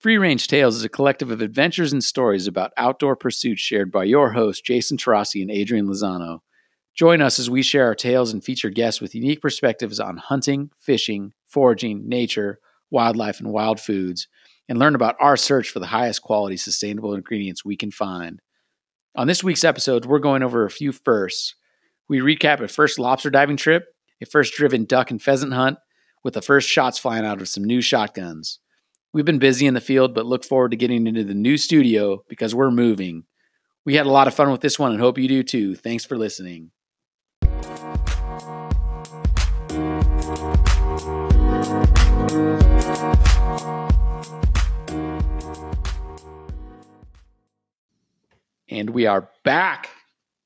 [0.00, 4.04] Free Range Tales is a collective of adventures and stories about outdoor pursuits shared by
[4.04, 6.38] your hosts, Jason Tarasi and Adrian Lozano.
[6.94, 10.70] Join us as we share our tales and feature guests with unique perspectives on hunting,
[10.78, 12.60] fishing, foraging, nature,
[12.90, 14.26] wildlife, and wild foods,
[14.70, 18.40] and learn about our search for the highest quality sustainable ingredients we can find.
[19.16, 21.56] On this week's episode, we're going over a few firsts.
[22.08, 23.84] We recap a first lobster diving trip,
[24.22, 25.76] a first driven duck and pheasant hunt,
[26.24, 28.60] with the first shots flying out of some new shotguns.
[29.12, 32.22] We've been busy in the field, but look forward to getting into the new studio
[32.28, 33.24] because we're moving.
[33.84, 35.74] We had a lot of fun with this one and hope you do too.
[35.74, 36.70] Thanks for listening.
[48.68, 49.88] And we are back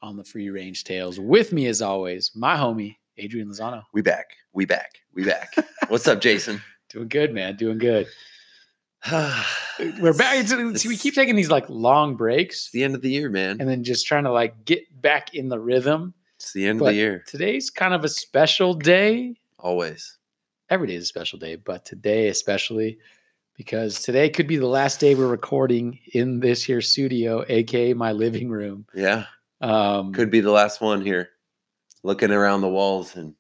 [0.01, 1.21] on the Free Range Tales.
[1.21, 3.83] With me, as always, my homie, Adrian Lozano.
[3.93, 4.31] We back.
[4.55, 4.93] We back.
[5.13, 5.55] We back.
[5.89, 6.63] What's up, Jason?
[6.89, 7.57] Doing good, man.
[7.57, 8.07] Doing good.
[10.01, 10.39] We're back.
[10.39, 13.29] It's, it's, we keep taking these like long breaks It's the end of the year,
[13.29, 13.59] man.
[13.61, 16.15] and then just trying to like get back in the rhythm.
[16.37, 17.25] It's the end But of the year.
[17.27, 19.37] Today's kind of a special day.
[19.59, 20.17] Always.
[20.71, 22.99] Every day is a special day, but today especially
[23.59, 28.13] because today could be the last day we're recording in this here studio, aka my
[28.13, 28.87] living room.
[28.95, 29.27] Yeah.
[29.61, 31.29] Um, Could be the last one here.
[32.03, 33.35] Looking around the walls and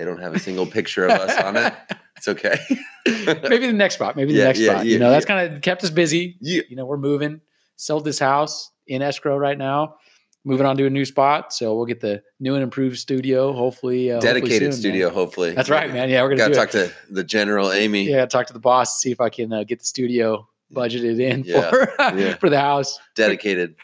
[0.00, 1.74] they don't have a single picture of us on it.
[2.16, 2.58] It's okay.
[3.06, 4.16] maybe the next spot.
[4.16, 4.86] Maybe the Yeah, next yeah, spot.
[4.86, 6.38] yeah, you know, that's kind of kept us busy.
[6.40, 6.62] Yeah.
[6.70, 7.42] You know, we're moving.
[7.76, 9.96] Sold this house in escrow right now.
[10.44, 13.52] Moving on to a new spot, so we'll get the new and improved studio.
[13.52, 15.14] Hopefully, uh, hopefully Dedicated soon, studio, man.
[15.14, 15.50] hopefully.
[15.50, 16.08] That's right, man.
[16.08, 16.88] Yeah, we're gonna talk it.
[16.88, 18.08] to the general Amy.
[18.08, 21.44] Yeah, talk to the boss, see if I can uh, get the studio budgeted in
[21.44, 22.98] for for the house.
[23.16, 23.74] Dedicated.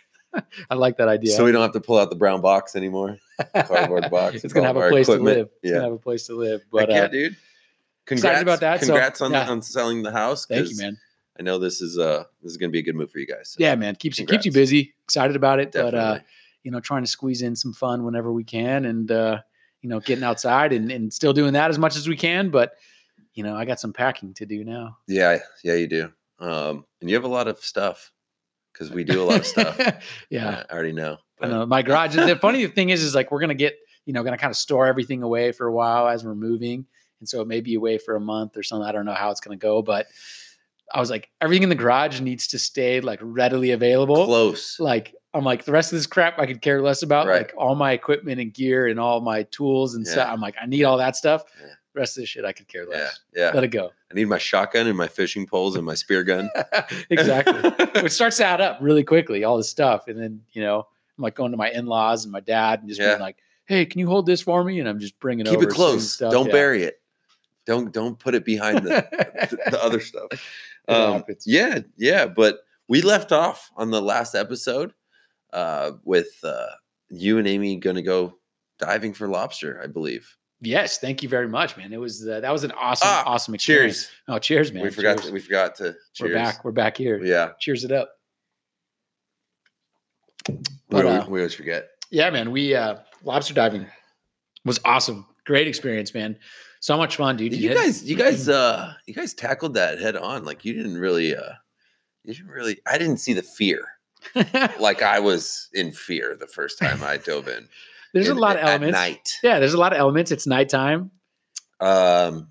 [0.70, 1.32] I like that idea.
[1.32, 3.18] So we don't have to pull out the brown box anymore.
[3.54, 5.36] cardboard box it's gonna have a place to equipment.
[5.38, 5.46] live.
[5.46, 5.72] It's Yeah.
[5.72, 6.62] gonna have a place to live.
[6.70, 7.36] But yeah, uh, dude.
[8.06, 9.48] excited Congrats, about that, so, Congrats on, yeah.
[9.50, 10.46] on selling the house.
[10.46, 10.96] thank you, man.
[11.38, 13.50] I know this is uh this is gonna be a good move for you guys.
[13.50, 13.94] so Yeah, man.
[13.96, 14.94] Keeps you keeps you busy.
[15.04, 15.72] Excited about it.
[15.72, 16.26] But uh, Definitely.
[16.64, 19.40] you know, trying to squeeze in some fun whenever we can and uh,
[19.82, 22.48] you know, getting outside and, and still doing that as much as we can.
[22.50, 22.72] But
[23.34, 24.96] you know, I got some packing to do now.
[25.06, 26.10] Yeah, yeah, you do.
[26.38, 28.10] Um, and you have a lot of stuff
[28.76, 29.78] because we do a lot of stuff.
[30.30, 30.64] yeah.
[30.68, 31.18] I already know.
[31.40, 32.14] I know my garage.
[32.14, 34.86] the funny thing is, is like we're gonna get, you know, gonna kind of store
[34.86, 36.86] everything away for a while as we're moving,
[37.20, 38.86] and so it may be away for a month or something.
[38.86, 40.06] I don't know how it's gonna go, but
[40.92, 44.24] I was like, everything in the garage needs to stay like readily available.
[44.24, 44.78] Close.
[44.78, 47.26] Like I'm like the rest of this crap I could care less about.
[47.26, 47.42] Right.
[47.42, 50.28] Like all my equipment and gear and all my tools and stuff.
[50.30, 51.42] I'm like, I need all that stuff.
[51.60, 51.72] Yeah.
[51.96, 53.20] Rest of this shit I could care less.
[53.34, 53.46] yeah.
[53.46, 53.50] yeah.
[53.54, 53.90] Let it go.
[54.10, 56.50] I need my shotgun and my fishing poles and my spear gun.
[57.10, 57.54] exactly.
[58.04, 60.06] it starts to add up really quickly, all this stuff.
[60.06, 60.80] And then, you know,
[61.16, 63.12] I'm like going to my in laws and my dad and just Yeah.
[63.12, 64.78] being like, hey, can you hold this for me?
[64.78, 66.18] And I'm just bringing Keep over Keep it close.
[66.18, 66.52] Don't Yeah.
[66.52, 67.00] bury it.
[67.64, 68.90] Don't don't put it behind the,
[69.50, 70.28] the, the other stuff.
[70.86, 72.26] Um, yeah, yeah.
[72.26, 74.92] But we left off on the last episode
[75.52, 76.66] uh, with uh,
[77.08, 78.38] you and Amy going to go
[78.78, 80.36] diving for lobster, I believe.
[80.62, 80.98] Yes.
[80.98, 81.92] Thank you very much, man.
[81.92, 84.04] It was, uh, that was an awesome, Ah, awesome experience.
[84.06, 84.10] Cheers.
[84.28, 84.82] Oh, cheers, man.
[84.82, 85.16] we forgot.
[85.18, 85.26] Cheers.
[85.26, 85.84] To, we forgot to.
[86.14, 86.20] Cheers.
[86.20, 86.64] We're back.
[86.64, 87.22] We're back here.
[87.22, 87.50] Yeah.
[87.60, 88.10] Cheers it up.
[90.48, 90.56] We,
[90.88, 91.88] But, always- uh, we always forget.
[92.10, 92.50] Yeah, man.
[92.52, 93.86] We, uh, lobster diving
[94.64, 95.26] was awesome.
[95.44, 96.38] Great experience, man.
[96.80, 97.52] So much fun, dude.
[97.52, 100.44] You had- guys, you guys, uh, you guys tackled that head on.
[100.44, 101.52] Like you didn't really, uh,
[102.24, 102.78] you didn't really.
[102.86, 103.86] I didn't see the fear.
[104.80, 107.68] Like I was in fear the first time I dove in.
[108.24, 108.96] There's a lot of elements.
[108.96, 109.28] night.
[109.42, 110.30] Yeah, there's a lot of elements.
[110.30, 111.10] It's nighttime.
[111.80, 112.48] Um,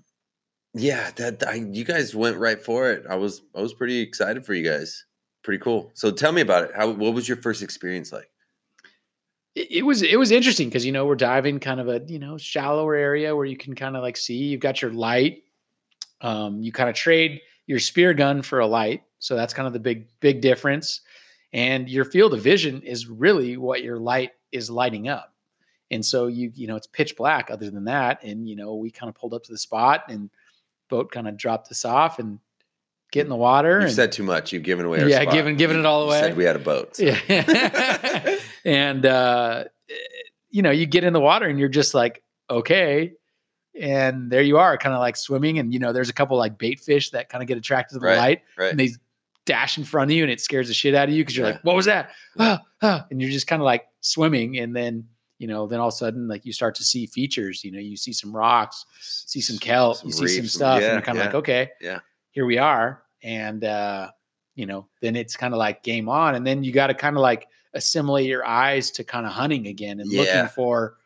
[0.74, 3.04] yeah, that I, you guys went right for it.
[3.08, 5.04] I was, I was pretty excited for you guys.
[5.42, 5.90] Pretty cool.
[5.94, 6.70] So tell me about it.
[6.76, 8.30] How, what was your first experience like?
[9.56, 12.20] it, it was it was interesting because you know we're diving kind of a you
[12.20, 15.42] know shallower area where you can kind of like see you've got your light
[16.20, 19.72] um, you kind of trade your spear gun for a light so that's kind of
[19.72, 21.00] the big big difference
[21.52, 25.32] and your field of vision is really what your light is lighting up
[25.90, 28.90] and so you you know it's pitch black other than that and you know we
[28.90, 30.30] kind of pulled up to the spot and
[30.88, 32.38] boat kind of dropped us off and
[33.12, 34.52] get in the water You said too much.
[34.52, 35.00] You've given away.
[35.02, 36.20] Our Yeah, given giving it all away.
[36.20, 36.96] Said we had a boat.
[36.96, 37.04] so.
[37.04, 38.36] yeah.
[38.64, 39.64] and uh,
[40.50, 43.12] you know, you get in the water and you're just like, okay.
[43.80, 45.58] And there you are, kind of like swimming.
[45.58, 48.00] And you know, there's a couple like bait fish that kind of get attracted to
[48.00, 48.70] the Right, light, right.
[48.70, 48.90] and they
[49.44, 51.46] dash in front of you, and it scares the shit out of you because you're
[51.46, 51.52] Yeah.
[51.54, 52.10] like, what was that?
[52.38, 53.06] Ah, ah.
[53.10, 55.06] And you're just kind of like swimming, and then
[55.38, 57.62] you know, then all of a sudden, like you start to see features.
[57.64, 60.94] You know, you see some rocks, see some kelp, you see some stuff, yeah, and
[60.94, 61.26] you're kind of yeah.
[61.26, 62.00] like, okay, Yeah.
[62.30, 63.02] here we are.
[63.22, 64.10] And uh,
[64.54, 66.34] you know, then it's kind of like game on.
[66.36, 69.66] And then you got to kind of like assimilate your eyes to kind of hunting
[69.66, 70.20] again and Yeah.
[70.20, 70.96] looking for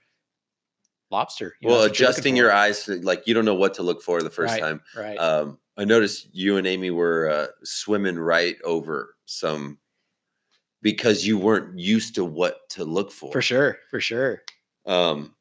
[1.10, 1.56] lobster.
[1.60, 3.74] you well, that's what you're looking adjusting your eyes, to, like you don't know what
[3.74, 4.80] to look for the first Right, time.
[4.96, 5.18] Right.
[5.18, 9.78] Um, I noticed you and Amy were uh, swimming right over some
[10.82, 13.32] because you weren't used to what to look for.
[13.32, 14.42] For sure, for sure.
[14.86, 15.34] Um,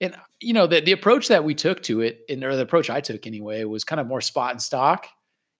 [0.00, 2.90] And you know, the the approach that we took to it, and or the approach
[2.90, 5.06] I took anyway, was kind of more spot and stock.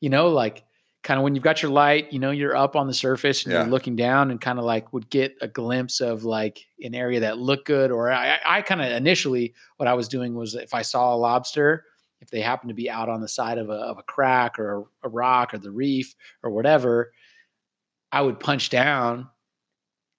[0.00, 0.64] You know, like
[1.02, 3.52] kind of when you've got your light, you know, you're up on the surface and
[3.52, 3.60] Yeah.
[3.62, 7.20] you're looking down, and kind of like would get a glimpse of like an area
[7.20, 7.90] that looked good.
[7.90, 11.16] Or I, I- kind of initially what I was doing was if I saw a
[11.16, 11.84] lobster,
[12.20, 14.80] if they happened to be out on the side of a of a crack or
[14.80, 17.12] a, a rock or the reef or whatever,
[18.12, 19.28] I would punch down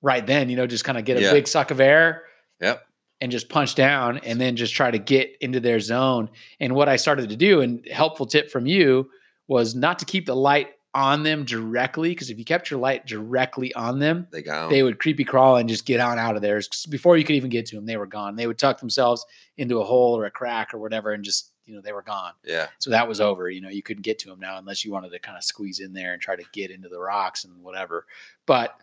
[0.01, 0.49] right then.
[0.49, 1.31] You know, just kind of get a Yeah.
[1.33, 2.23] big suck of air
[2.61, 2.85] yep.
[3.21, 6.29] and just punch down and then just try to get into their zone.
[6.59, 9.09] And what I started to do, and helpful tip from you,
[9.47, 12.09] was not to keep the light on them directly.
[12.09, 14.69] Because if you kept your light directly on them, They got 'em.
[14.71, 16.59] they would creepy crawl and just get on out of there.
[16.89, 18.35] Before you could even get to them, they were gone.
[18.35, 19.25] They would tuck themselves
[19.57, 22.31] into a hole or a crack or whatever and just, you know, they were gone.
[22.43, 22.67] yeah.
[22.79, 23.49] So that was over.
[23.49, 25.79] You know, you couldn't get to them now unless you wanted to kind of squeeze
[25.81, 28.05] in there and try to get into the rocks and whatever.
[28.45, 28.79] But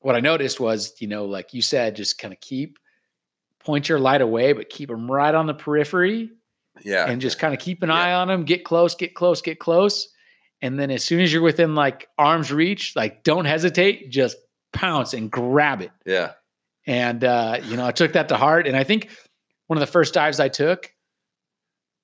[0.00, 2.78] what I noticed was, you know, like you said, just kind of keep
[3.58, 6.30] point your light away, but keep them right on the periphery
[6.82, 7.06] Yeah.
[7.10, 7.96] and just kind of keep an Yeah.
[7.96, 8.44] eye on them.
[8.44, 10.08] Get close, get close, get close.
[10.62, 14.36] And then as soon as you're within like arm's reach, like don't hesitate, just
[14.72, 15.90] pounce and grab it.
[16.06, 16.32] yeah.
[16.86, 18.66] And uh, you know, I took that to heart.
[18.66, 19.10] And I think
[19.66, 20.90] one of the first dives I took,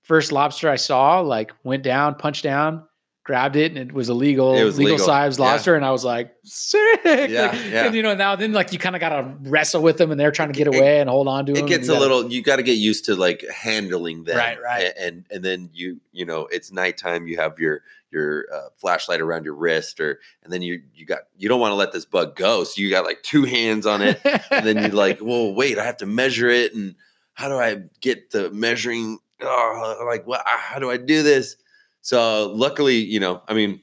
[0.05, 2.85] first lobster I saw, like went down, punched down,
[3.25, 5.07] grabbed it, and it was a legal, It was legal legal.
[5.07, 5.45] size Yeah.
[5.47, 5.75] lobster.
[5.75, 7.01] And I was like, sick.
[7.05, 7.31] Yeah, Like,
[7.71, 7.87] yeah.
[7.87, 10.31] And you know, now then like you kind of gotta wrestle with them and they're
[10.31, 11.65] trying to get away and hold on to them.
[11.65, 12.31] It gets a gotta- little.
[12.31, 14.37] You got to get used to like handling them.
[14.37, 14.93] Right, right.
[14.99, 17.27] And and then you you know it's nighttime.
[17.27, 21.21] You have your your uh, flashlight around your wrist, or and then you you got
[21.37, 24.03] you don't want to let this bug go, so you got like two hands on
[24.03, 26.95] it, and then you're like, well, wait, I have to measure it, and
[27.33, 29.19] how do I get the measuring?
[29.43, 30.43] Oh, like what?
[30.47, 31.57] How do I do this?
[32.03, 33.81] So luckily, you know, I mean,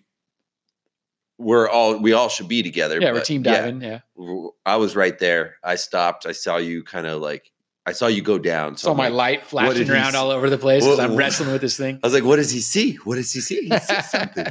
[1.38, 3.00] we're all we all should be together.
[3.01, 3.81] yeah, we're team yeah, diving.
[3.81, 4.00] Yeah.
[4.15, 5.56] w- I was right there.
[5.63, 6.25] I stopped.
[6.25, 7.51] I saw you kind of like
[7.86, 8.77] I saw you go down.
[8.77, 11.62] So Saw my like- light flashing around all over the place because I'm wrestling with
[11.62, 12.00] this thing.
[12.03, 12.95] I was like, what does he see?
[13.06, 13.68] What does he see?
[13.69, 14.45] He sees something.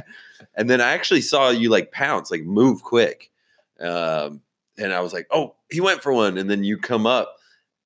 [0.55, 3.31] and then I actually saw you like pounce, like move quick.
[3.79, 4.41] Um,
[4.77, 6.37] and I was like, oh, he went for one.
[6.37, 7.37] And then you come up,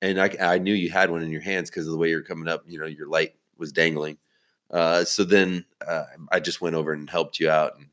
[0.05, 2.21] and I, I knew you had one in your hands because of the way you're
[2.21, 2.63] coming up.
[2.67, 4.17] You know, your light was dangling.
[4.71, 7.87] Uh, so then uh, I just went over and helped you out and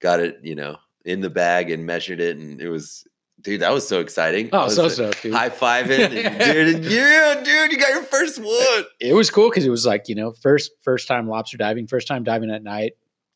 [0.00, 2.36] got it, you know, in the bag and measured it.
[2.36, 3.06] And it was,
[3.40, 4.48] dude, that was so exciting.
[4.52, 5.10] Oh, so so.
[5.32, 8.84] High fiving, dude, yeah, dude, you got your first one.
[9.00, 12.06] it was cool because it was like you know first first time lobster diving, first
[12.08, 12.92] time diving at night.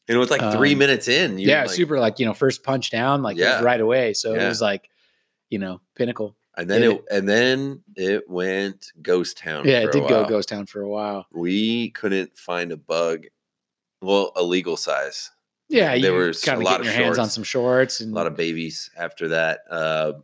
[0.09, 1.39] And it was like three Um, minutes in.
[1.39, 3.61] you yeah, like- super like you know first punch down like Yeah.
[3.63, 4.15] right away.
[4.15, 4.89] So it was like
[5.51, 6.37] you know pinnacle.
[6.59, 9.65] And then Did it, and then it went ghost town.
[9.65, 11.25] Yeah, it did go ghost town for a while.
[11.31, 13.27] We couldn't find a bug,
[14.03, 15.31] well, a legal size.
[15.69, 17.35] Yeah, There you was a lot of your hands on shorts.
[17.35, 20.15] some shorts and A lot of babies after that, uh,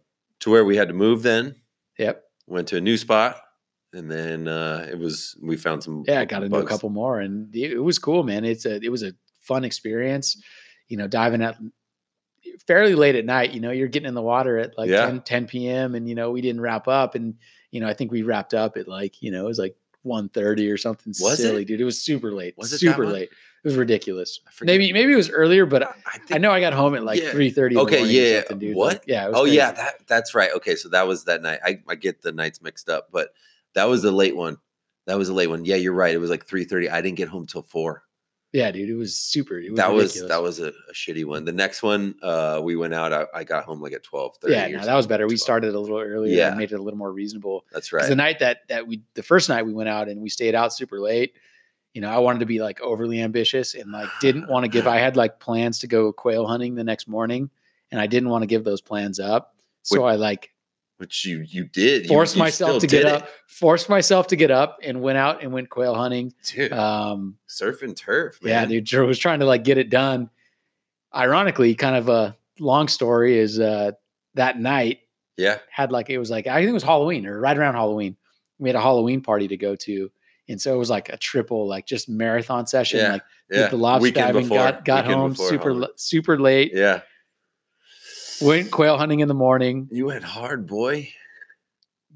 [0.40, 1.22] to where we had to move.
[1.22, 1.54] Then
[1.98, 2.24] yep.
[2.48, 3.36] went to a new spot,
[3.92, 6.02] and then uh, it was we found some.
[6.08, 8.44] Yeah, I got into a couple more and it, it was cool, man.
[8.44, 10.36] It's a it was a fun experience.
[10.88, 11.56] You know, diving at
[12.66, 13.52] fairly late at night.
[13.52, 15.06] You know, you're getting in the water at like Yeah.
[15.06, 15.94] 10, 10 p.m.
[15.94, 17.34] and you know we didn't wrap up and
[17.70, 20.72] you know I think we wrapped up at like you know it was like 1.30
[20.72, 21.64] or something Was silly, it?
[21.66, 21.80] dude.
[21.80, 22.54] It was super late.
[22.58, 23.30] Was it super late?
[23.30, 24.40] It was ridiculous.
[24.60, 27.20] Maybe maybe it was earlier, but I, I, I know I got home at like
[27.22, 27.32] Yeah.
[27.32, 27.76] 3.30.
[27.78, 28.76] Okay, yeah, dude.
[28.76, 28.88] what?
[28.94, 29.28] Like, yeah.
[29.32, 29.56] Oh crazy.
[29.56, 30.50] yeah, that that's right.
[30.56, 31.60] Okay, so that was that night.
[31.64, 33.30] I, I get the nights mixed up, but
[33.74, 34.58] that was the late one.
[35.06, 35.64] That was a late one.
[35.64, 36.14] Yeah, you're right.
[36.14, 36.90] It was like three thirty.
[36.90, 38.02] I didn't get home till four.
[38.54, 38.88] Yeah, dude.
[38.88, 39.58] It was super.
[39.58, 41.44] It was that was that was a, a shitty one.
[41.44, 43.12] The next one, uh, we went out.
[43.12, 44.54] I, I got home like at twelve thirty.
[44.54, 44.68] yeah.
[44.68, 45.26] No, that was better.
[45.26, 46.36] We started a little earlier.
[46.36, 46.48] Yeah.
[46.50, 47.64] and made it a little more reasonable.
[47.72, 48.08] That's right.
[48.08, 50.72] The night that that we the first night we went out and we stayed out
[50.72, 51.34] super late.
[51.94, 54.86] You know, I wanted to be like overly ambitious and like didn't want to give.
[54.86, 57.50] I had like plans to go quail hunting the next morning,
[57.90, 59.56] and I didn't want to give those plans up.
[59.82, 60.53] So I like
[60.98, 62.06] Which you you did.
[62.06, 63.28] Forced you myself to get up.
[63.48, 66.32] Forced myself to get up and went out and went quail hunting.
[66.46, 66.72] dude.
[66.72, 68.70] Um, surf and turf, man.
[68.70, 70.30] yeah, dude, was trying to like get it done.
[71.14, 73.92] Ironically, kind of a long story is uh,
[74.34, 75.00] that night
[75.36, 78.16] Yeah, had like it was like I think it was Halloween or right around Halloween.
[78.58, 80.10] We had a Halloween party to go to,
[80.48, 83.00] and so it was like a triple like just marathon session.
[83.00, 83.68] Yeah, Like yeah.
[83.68, 85.88] the lobster diving, before, got got home super Halloween.
[85.96, 86.72] super late.
[86.74, 87.02] Yeah,
[88.40, 89.88] Went quail hunting in the morning.
[89.90, 91.08] you went hard, boy.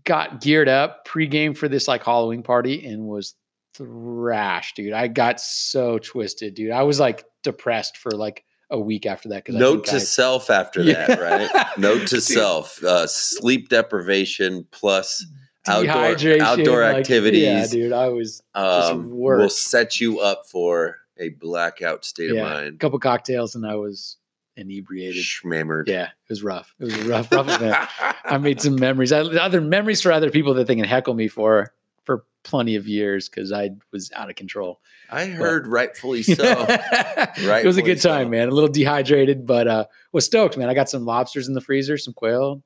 [0.05, 3.35] Got geared up pregame for this like Halloween party and was
[3.75, 4.93] thrashed, dude.
[4.93, 6.71] I got so twisted, dude.
[6.71, 9.45] I was like depressed for like a week after that.
[9.45, 11.79] because Note to self after that, right?
[11.79, 12.23] Note to Dude.
[12.23, 15.25] self: uh, sleep deprivation plus
[15.67, 17.43] outdoor outdoor like, activities.
[17.43, 17.93] Yeah, dude.
[17.93, 22.43] I was Just um, will set you up for a blackout state Yeah.
[22.47, 22.75] of mind.
[22.77, 24.17] A couple cocktails and I was
[24.59, 25.23] inebriated.
[25.23, 25.89] Schmammered.
[25.89, 26.75] Yeah, it was rough.
[26.79, 27.77] It was a rough, rough event.
[28.25, 29.13] I made some memories.
[29.13, 31.73] I, other memories for other people that they can heckle me for
[32.05, 34.81] for plenty of years because I was out of control.
[35.11, 36.35] I heard rightfully so.
[36.43, 38.09] it was a good Rightfully so.
[38.11, 38.49] time, man.
[38.49, 40.69] A little dehydrated, but uh was stoked, man.
[40.69, 42.63] I got some lobsters in the freezer, some quail.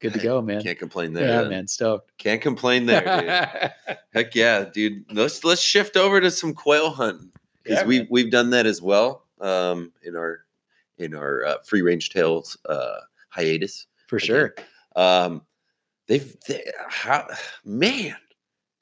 [0.00, 0.62] Good to go, man.
[0.62, 1.28] Can't complain there.
[1.44, 2.10] Yeah, man, stoked.
[2.18, 3.96] Can't complain there, dude.
[4.14, 5.04] Heck yeah, dude.
[5.12, 7.30] Let's let's shift over to some quail hunting
[7.62, 8.08] because Yeah, we man.
[8.10, 10.40] we've done that as well um, in our
[10.98, 12.96] in our uh, free range tales uh,
[13.30, 13.86] hiatus.
[14.08, 14.26] For again.
[14.26, 14.54] sure.
[14.96, 15.42] Um,
[16.08, 17.26] they've they, how,
[17.64, 18.16] man,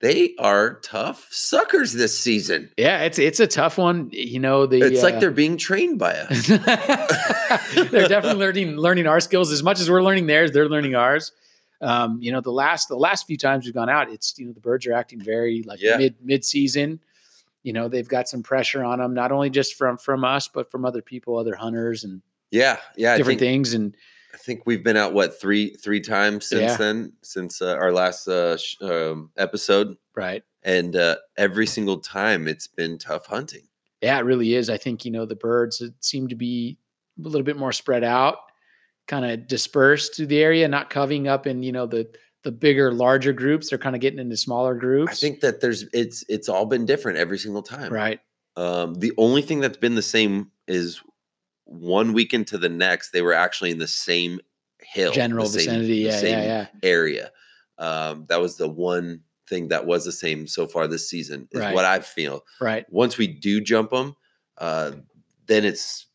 [0.01, 2.71] they are tough suckers this season.
[2.77, 4.09] Yeah, it's it's a tough one.
[4.13, 6.47] You know, the It's like uh, they're being trained by us.
[6.49, 10.53] they're definitely learning learning our skills as much as we're learning theirs.
[10.53, 11.33] They're learning ours.
[11.83, 14.53] Um, you know, the last the last few times we've gone out, it's you know
[14.53, 15.97] the birds are acting very like Yeah.
[15.97, 17.01] mid mid season.
[17.63, 20.71] You know, they've got some pressure on them, not only just from from us, but
[20.71, 23.17] from other people, other hunters, and Yeah, yeah.
[23.17, 23.75] Different think, things.
[23.75, 23.95] And
[24.33, 26.77] I think we've been out what three three times since Yeah.
[26.77, 32.49] then, since uh, our last uh, sh- um, episode, right, and uh, every single time
[32.49, 33.67] it's been tough hunting.
[34.01, 34.71] yeah, it really is.
[34.71, 36.79] I think you know the birds seem to be
[37.23, 38.39] a little bit more spread out,
[39.07, 42.09] kind of dispersed through the area, not covering up in you know the
[42.43, 43.69] the bigger, larger groups.
[43.71, 45.13] They're kind of getting into smaller groups.
[45.13, 47.93] I think that there's it's it's all been different every single time.
[47.93, 48.21] right.
[48.57, 51.01] Um, the only thing that's been the same is
[51.65, 54.41] one weekend to the next, they were actually in the same
[54.83, 56.03] hill, General the same- vicinity.
[56.05, 56.67] the Yeah, same yeah, yeah.
[56.83, 57.31] area.
[57.79, 61.49] Um, that was the one thing that was the same so far this season.
[61.53, 61.75] Is Right.
[61.75, 62.45] what I feel.
[62.61, 62.85] Right.
[62.91, 64.17] Once we do jump them,
[64.59, 64.93] uh,
[65.47, 66.07] then it's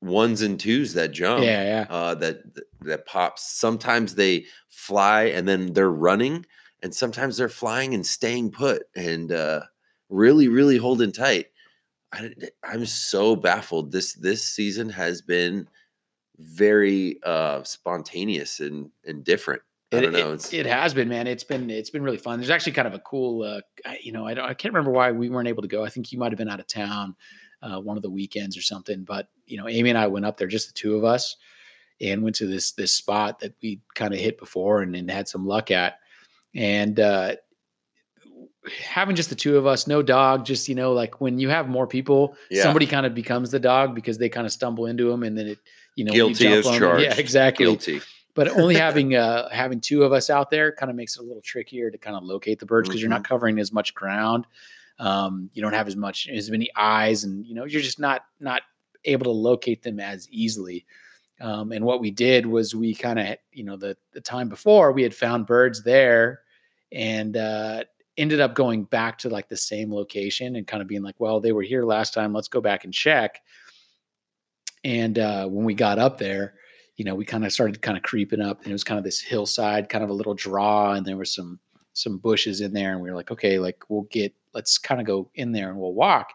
[0.00, 1.44] ones and twos that jump.
[1.44, 1.86] Yeah, yeah.
[1.90, 2.42] Uh, that
[2.82, 3.50] that pops.
[3.50, 6.46] Sometimes they fly and then they're running,
[6.82, 9.62] and sometimes they're flying and staying put and uh,
[10.08, 11.46] really, really holding tight.
[12.12, 12.30] I,
[12.64, 13.92] I'm so baffled.
[13.92, 15.68] This this season has been
[16.38, 19.62] very uh, spontaneous and and different.
[19.92, 20.32] I It, don't know.
[20.32, 21.26] it, it has been, man.
[21.26, 22.38] It's been it's been really fun.
[22.38, 23.60] There's actually kind of a cool, uh,
[24.02, 25.84] you know, I don't, I can't remember why we weren't able to go.
[25.84, 27.16] I think you might have been out of town
[27.62, 29.04] uh, one of the weekends or something.
[29.04, 31.36] But you know, Amy and I went up there, just the two of us,
[32.00, 35.28] and went to this this spot that we kind of hit before and, and had
[35.28, 35.98] some luck at.
[36.54, 37.36] And uh,
[38.82, 41.68] having just the two of us, no dog, just you know, like when you have
[41.68, 42.62] more people, Yeah.
[42.62, 45.46] somebody kind of becomes the dog because they kind of stumble into them, and then
[45.48, 45.58] it,
[45.96, 48.00] you know, you Guilty as on 'em- Yeah, exactly guilty.
[48.34, 51.22] but only having uh having two of us out there kind of makes it a
[51.22, 54.46] little trickier to kind of locate the birds because you're not covering as much ground
[54.98, 58.22] um you don't have as much as many eyes and you know you're just not
[58.40, 58.62] not
[59.04, 60.84] able to locate them as easily.
[61.40, 64.92] Um and what we did was we kind of you know the the time before
[64.92, 66.40] we had found birds there
[66.92, 67.84] and uh
[68.16, 71.40] ended up going back to like the same location and kind of being like well
[71.40, 73.40] they were here last time let's go back and check.
[74.84, 76.54] And uh when we got up there
[76.98, 79.04] you know, we kind of started kind of creeping up and it was kind of
[79.04, 81.58] this hillside, kind of a little draw, and there was some
[81.94, 85.06] some bushes in there, and we were like, okay, like we'll get let's kind of
[85.06, 86.28] go in there and we'll walk.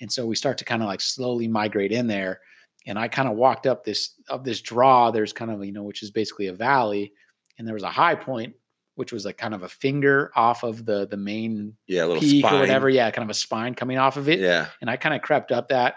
[0.00, 2.40] And so we start to kind of like slowly migrate in there.
[2.86, 5.10] And I kind of walked up this up this draw.
[5.10, 7.12] There's kind of, you know, which is basically a valley,
[7.58, 8.54] and there was a high point,
[8.94, 12.20] which was like kind of a finger off of the the main Yeah, a little
[12.20, 12.54] peak spine.
[12.54, 12.88] or whatever.
[12.88, 15.50] Yeah, kind of a spine coming off of it Yeah, and I kind of crept
[15.50, 15.96] up that.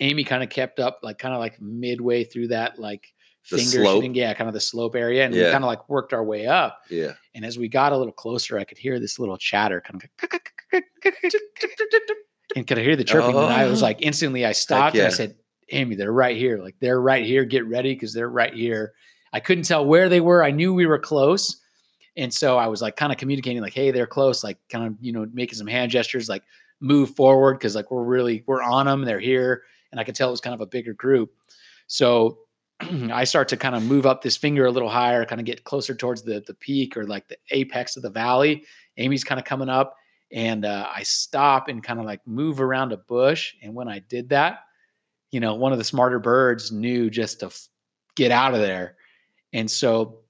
[0.00, 3.06] Amy kind of kept up, like kind of like midway through that, like
[3.50, 3.96] The finger slope?
[3.96, 6.46] shooting, yeah, kind of the slope area, and we kind of like worked our way
[6.46, 6.82] up.
[6.88, 7.12] yeah.
[7.34, 10.30] And as we got a little closer, I could hear this little chatter, kind of,
[12.56, 13.34] and could I hear the chirping?
[13.36, 13.86] And I was Oh.
[13.86, 15.34] like, instantly, I stopped and I said,
[15.70, 16.58] "Amy, they're right here.
[16.58, 17.44] Like they're right here.
[17.44, 18.92] Get ready because they're right here."
[19.32, 20.44] I couldn't tell where they were.
[20.44, 21.56] I knew we were close.
[22.18, 24.94] And so I was like kind of communicating, like, hey, they're close, like kind of,
[25.00, 26.42] you know, making some hand gestures, like
[26.80, 29.62] move forward because like we're really we're on them, they're here.
[29.90, 31.32] And I could tell it was kind of a bigger group.
[31.86, 32.40] So
[33.12, 35.64] I start to kind of move up this finger a little higher, kind of get
[35.64, 38.64] closer towards the the peak or like the apex of the valley.
[38.96, 39.96] Amy's kind of coming up,
[40.32, 43.54] and uh, I stop and kind of like move around a bush.
[43.62, 44.60] And when I did that,
[45.30, 47.68] you know, one of the smarter birds knew just to f-
[48.16, 48.96] get out of there.
[49.52, 50.20] And so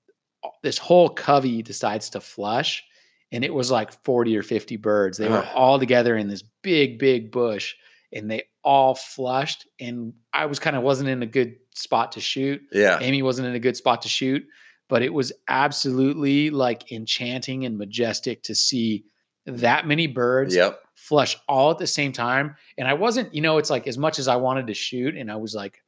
[0.45, 2.85] uh, this whole covey decides to flush,
[3.33, 5.19] and it was like 40 or 50 birds.
[5.19, 7.75] They were all together in this big, big bush,
[8.13, 9.67] and they all flushed.
[9.81, 12.61] And I was kind of wasn't in a good spot to shoot.
[12.73, 12.99] Yeah.
[13.01, 14.45] Amy wasn't in a good spot to shoot,
[14.89, 19.05] but it was absolutely like enchanting and majestic to see
[19.47, 20.81] that many birds Yep.
[20.95, 22.55] flush all at the same time.
[22.79, 25.31] And I wasn't, you know, it's like as much as I wanted to shoot, and
[25.33, 25.83] I was like,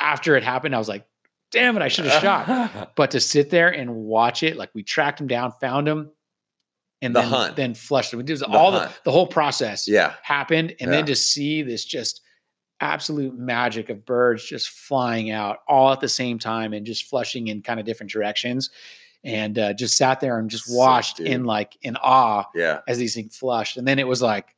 [0.00, 1.06] after it happened, I was like,
[1.52, 2.92] damn it, I should have shot.
[2.96, 6.10] But to sit there and watch it, like we tracked him down, found him,
[7.02, 7.56] and The then, hunt.
[7.56, 8.20] then flushed them.
[8.20, 10.14] It was all the, the whole process Yeah.
[10.22, 10.96] happened, and Yeah.
[10.96, 12.20] then to see this just
[12.82, 17.48] absolute magic of birds just flying out all at the same time and just flushing
[17.48, 18.68] in kind of different directions,
[19.24, 21.28] and uh, just sat there and just watched dude.
[21.28, 22.80] in like in awe Yeah.
[22.88, 23.76] as these things flushed.
[23.76, 24.54] And then it was like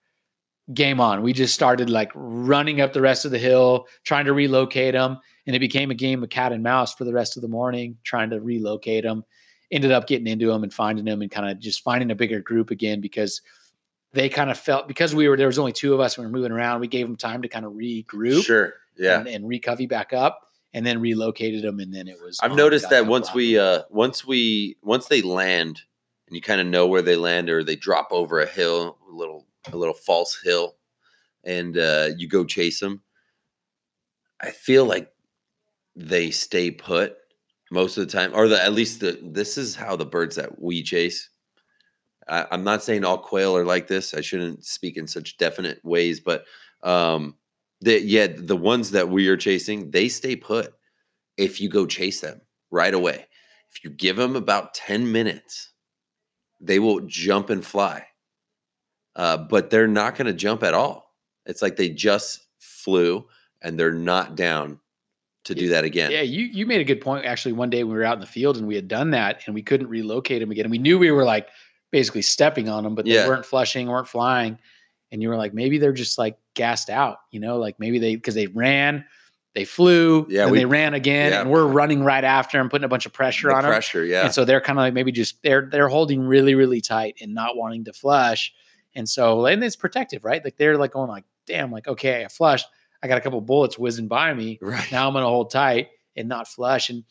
[0.72, 1.20] game on.
[1.22, 5.18] We just started like running up the rest of the hill, trying to relocate them.
[5.46, 7.98] And it became a game of cat and mouse for the rest of the morning,
[8.02, 9.22] trying to relocate them.
[9.70, 12.40] Ended up getting into them and finding them and kind of just finding a bigger
[12.40, 13.42] group again because
[14.14, 16.30] they kind of felt because we were there was only two of us and we
[16.30, 16.80] were moving around.
[16.80, 18.74] We gave them time to kind of regroup Sure.
[18.96, 19.18] Yeah.
[19.18, 20.40] and, and recovey back up
[20.72, 21.80] and then relocated them.
[21.80, 22.38] And then it was.
[22.40, 25.80] I've noticed that once out we uh once we once they land
[26.28, 29.12] and you kind of know where they land or they drop over a hill, a
[29.12, 30.76] little a little false hill
[31.42, 33.02] and uh you go chase them.
[34.40, 35.10] I feel like
[35.96, 37.16] they stay put
[37.72, 40.62] most of the time or the at least the this is how the birds that
[40.62, 41.30] we chase
[42.28, 44.14] I, I'm not saying all quail are like this.
[44.14, 46.44] I shouldn't speak in such definite ways, but
[46.82, 47.34] um,
[47.80, 50.74] the, yeah, the ones that we are chasing, they stay put
[51.36, 52.40] if you go chase them
[52.70, 53.26] right away.
[53.70, 55.72] If you give them about 10 minutes,
[56.60, 58.06] they will jump and fly.
[59.16, 61.14] Uh, but they're not going to jump at all.
[61.46, 63.26] It's like they just flew
[63.62, 64.80] and they're not down
[65.44, 66.10] to do that again.
[66.10, 67.26] Yeah, you you made a good point.
[67.26, 69.54] Actually, one day we were out in the field and we had done that and
[69.54, 70.64] we couldn't relocate them again.
[70.64, 71.48] And we knew we were like
[71.94, 73.22] basically stepping on them, but Yeah.
[73.22, 74.58] they weren't flushing, weren't flying.
[75.12, 78.16] And you were like, maybe they're just like gassed out, you know, like maybe they
[78.16, 79.04] because they ran,
[79.54, 81.40] they flew, Yeah, we- they ran again, yeah.
[81.42, 83.70] and we're running right after them, putting a bunch of pressure The on them.
[83.70, 84.24] pressure, yeah.
[84.24, 87.32] And so they're kind of like maybe just they're they're holding really really tight and
[87.32, 88.52] not wanting to flush.
[88.96, 90.44] And so and it's protective, right?
[90.44, 92.66] Like they're like going like, damn, like okay, I flushed.
[93.00, 94.58] I got a couple bullets whizzing by me.
[94.60, 94.90] right.
[94.90, 96.90] Now I'm going to hold tight and not flush.
[96.90, 97.04] And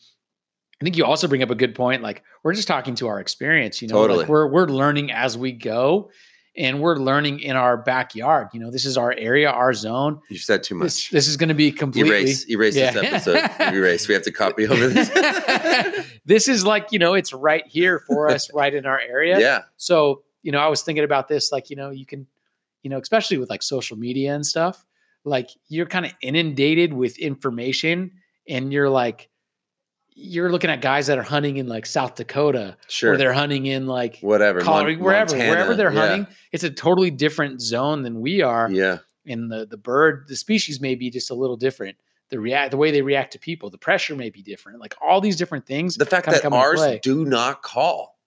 [0.80, 2.02] I think you also bring up a good point.
[2.02, 4.20] Like we're just talking to our experience, you know, Totally.
[4.20, 6.10] like we're we're learning as we go,
[6.56, 8.48] and we're learning in our backyard.
[8.52, 10.20] You know, this is our area, our zone.
[10.30, 10.84] You said too much.
[10.86, 12.10] This this is going to be completely.
[12.10, 12.90] erase erase Yeah.
[12.92, 13.72] this episode.
[13.74, 14.08] erase.
[14.08, 15.10] We have to copy over this.
[16.24, 19.38] this is like you know, it's right here for us, right in our area.
[19.38, 19.62] yeah.
[19.76, 22.26] So, you know, I was thinking about this, like, you know, you can,
[22.82, 24.84] you know, especially with like social media and stuff,
[25.24, 28.10] like you're kind of inundated with information
[28.48, 29.30] and you're like,
[30.14, 33.12] you're looking at guys that are hunting in like South Dakota Sure.
[33.12, 34.60] or they're hunting in like Whatever.
[34.60, 36.26] Colorado, Mon- wherever, Montana, wherever they're yeah, hunting.
[36.52, 38.70] It's a totally different zone than we are.
[38.70, 38.98] Yeah.
[39.26, 41.96] And the, the bird, the species may be just a little different.
[42.30, 44.80] The react, the way they react to people, the pressure may be different.
[44.80, 45.96] Like all these different things.
[45.96, 48.18] The fact that ours do not call.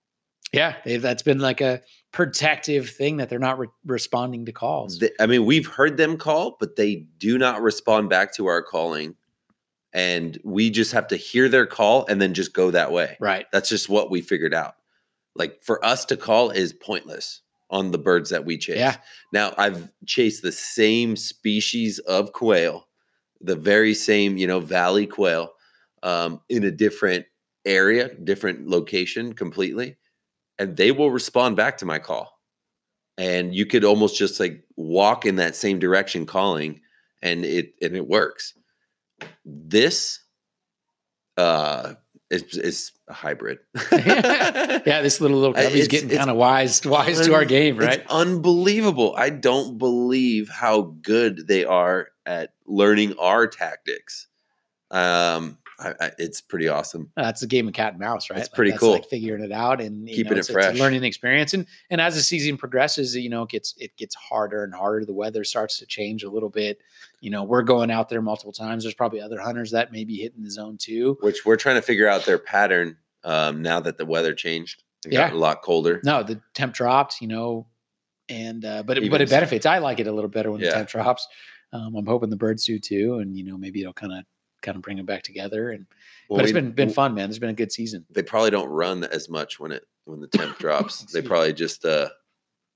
[0.54, 1.82] Yeah, they've, that's been like a
[2.14, 4.98] protective thing that they're not re- responding to calls.
[5.00, 8.62] Th- I mean, we've heard them call, but they do not respond back to our
[8.62, 9.16] calling.
[9.98, 13.18] And we just have to hear their call and then just go that way.
[13.20, 13.48] right.
[13.52, 14.76] That's just what we figured out.
[15.36, 18.78] Like for us to call is pointless on the birds that we chase.
[18.78, 18.98] Yeah.
[19.34, 22.88] Now I've chased the same species of quail,
[23.42, 25.54] the very same, you know, valley quail,
[26.04, 27.26] um, in a different
[27.66, 29.98] area, different location completely,
[30.60, 32.40] and they will respond back to my call.
[33.18, 36.82] And you could almost just like walk in that same direction calling,
[37.24, 38.54] and it and it works.
[39.46, 40.20] This
[41.38, 41.94] uh
[42.30, 43.60] is is a hybrid.
[43.92, 48.00] Yeah, this little little it's- getting kind of wise wise to our game, right?
[48.00, 49.14] It's unbelievable.
[49.18, 54.28] I don't believe how good they are at learning our tactics.
[54.92, 57.12] Um, I, I, it's pretty awesome.
[57.16, 58.40] That's a game of cat and mouse, right?
[58.40, 58.94] It's pretty that's cool.
[58.94, 60.80] Like figuring it out and you Keeping know, it it's, it's a fresh.
[60.80, 61.54] learning experience.
[61.54, 65.06] And and as the season progresses, you know, it gets it gets harder and harder.
[65.06, 66.80] The weather starts to change a little bit.
[67.22, 68.84] You know, we're going out there multiple times.
[68.84, 71.18] There's probably other hunters that may be hitting the zone too.
[71.22, 74.84] Which we're trying to figure out their pattern um, now that the weather changed.
[75.06, 75.28] It Yeah.
[75.30, 76.02] got a lot colder.
[76.04, 77.68] No, the temp dropped, you know,
[78.30, 79.36] and uh, but it, Even but it so.
[79.36, 79.66] benefits.
[79.68, 80.70] I like it a little better when Yeah.
[80.70, 81.28] the temp drops.
[81.72, 84.24] Um, I'm hoping the birds do too, and you know maybe it'll kind of
[84.62, 85.72] kind of bring them back together.
[85.72, 85.86] And
[86.30, 87.30] Well, but it's we- been been fun, man.
[87.30, 88.06] It's been a good season.
[88.10, 91.02] They probably don't run as much when it when the temp drops.
[91.12, 92.10] they probably just uh,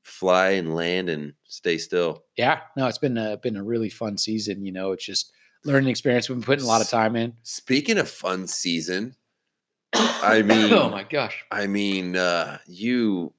[0.03, 2.23] fly and land and stay still.
[2.37, 4.65] Yeah, no, it's been a been a really fun season.
[4.65, 5.31] You know, it's just
[5.63, 6.27] learning experience.
[6.29, 7.33] We've been putting a lot of time in.
[7.43, 9.15] Speaking of fun season,
[9.93, 13.33] I mean, oh my gosh, I mean, uh, you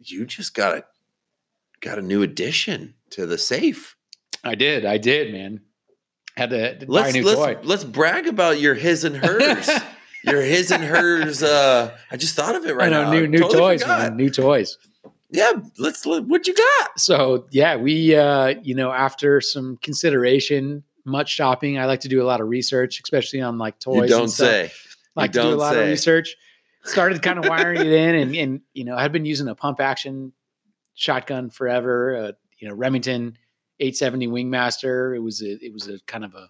[0.00, 0.84] you just got a
[1.80, 3.96] got a new addition to the safe.
[4.42, 5.60] I did, I did, man.
[6.36, 7.58] Had to, to buy a Let's new let's toy.
[7.62, 9.68] let's brag about your his and hers.
[10.24, 11.42] your his and hers.
[11.42, 13.10] Uh, I just thought of it right I know now.
[13.12, 13.98] new new Totally toys, forgot.
[14.00, 14.16] man.
[14.16, 14.78] New toys.
[15.30, 16.04] Yeah, let's.
[16.06, 16.98] let- What you got?
[16.98, 21.78] So yeah, we uh, you know after some consideration, much shopping.
[21.78, 23.94] I like to do a lot of research, especially on like toys.
[23.96, 24.48] You and don't stuff.
[24.48, 24.72] say.
[25.16, 26.36] like You to do a don't lot of research.
[26.84, 29.54] Started kind of wiring it in, and and you know, I had been using a
[29.54, 30.32] pump action
[30.94, 32.16] shotgun forever.
[32.16, 33.36] Uh, you know, Remington
[33.84, 35.14] 870 Wingmaster.
[35.14, 36.48] It was a, it was a kind of a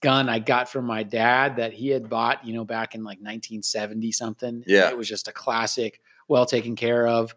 [0.00, 3.18] gun I got from my dad that he had bought, you know, back in like
[3.18, 4.62] 1970 something.
[4.66, 4.88] Yeah.
[4.90, 7.34] It was just a classic, well taken care of.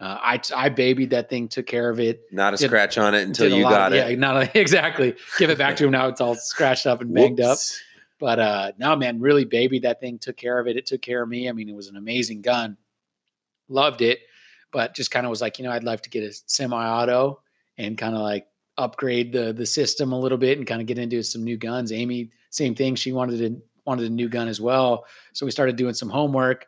[0.00, 2.22] Uh, I I babied that thing, took care of it.
[2.30, 4.10] Not a Did- scratch on it until you got of- it.
[4.10, 5.16] Yeah, not exactly.
[5.38, 6.06] Give it back to him now.
[6.06, 7.58] It's all scratched up and banged up.
[8.20, 10.76] But uh no, man, really babied that thing, took care of it.
[10.76, 11.48] It took care of me.
[11.48, 12.76] I mean, it was an amazing gun.
[13.68, 14.20] Loved it,
[14.72, 17.40] but just kind of was like, you know, I'd love to get a semi-auto
[17.78, 20.98] and kind of like upgrade the the system a little bit and kind of get
[20.98, 21.92] into some new guns.
[21.92, 22.94] Amy, same thing.
[22.94, 25.06] She wanted a wanted a new gun as well.
[25.32, 26.66] So we started doing some homework,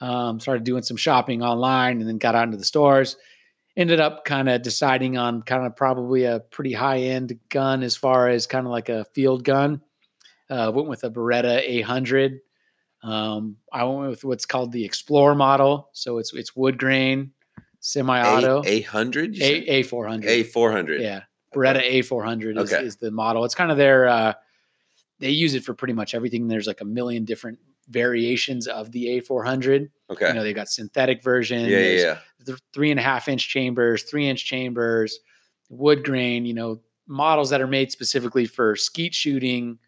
[0.00, 3.16] um, started doing some shopping online, and then got out into the stores.
[3.76, 7.96] Ended up kind of deciding on kind of probably a pretty high end gun as
[7.96, 9.80] far as kind of like a field gun.
[10.50, 12.40] Uh, went with a Beretta 800.
[13.02, 15.88] Um, I went with what's called the Explorer model.
[15.92, 17.32] So it's it's wood grain,
[17.82, 19.36] semi-auto, A hundred.
[19.42, 20.30] A A four hundred.
[20.30, 21.02] A four hundred.
[21.02, 21.22] Yeah,
[21.54, 22.82] Beretta A four hundred is, Okay.
[22.82, 23.44] is the model.
[23.44, 24.08] It's kind of their.
[24.08, 24.32] Uh,
[25.18, 26.48] they use it for pretty much everything.
[26.48, 29.90] There's like a million different variations of the A four hundred.
[30.10, 30.28] Okay.
[30.28, 31.66] You know, they've got synthetic version.
[31.66, 32.18] yeah, yeah, yeah.
[32.44, 35.18] the three and a half inch chambers, three inch chambers,
[35.68, 39.78] wood grain, you know, models that are made specifically for skeet shooting,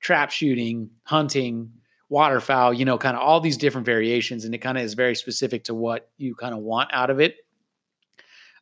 [0.00, 1.70] trap shooting, hunting,
[2.08, 4.44] waterfowl, you know, kind of all these different variations.
[4.44, 7.20] And it kind of is very specific to what you kind of want out of
[7.20, 7.36] it.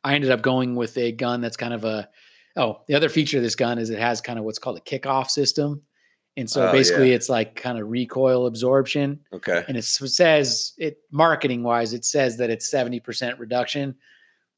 [0.03, 2.09] I ended up going with a gun that's kind of a,
[2.57, 4.81] oh, the other feature of this gun is it has kind of what's called a
[4.81, 5.81] kickoff system.
[6.35, 7.15] And so Oh, basically yeah.
[7.15, 9.63] it's like kind of recoil absorption Okay.
[9.67, 13.95] and it says it marketing wise it says that it's 70% reduction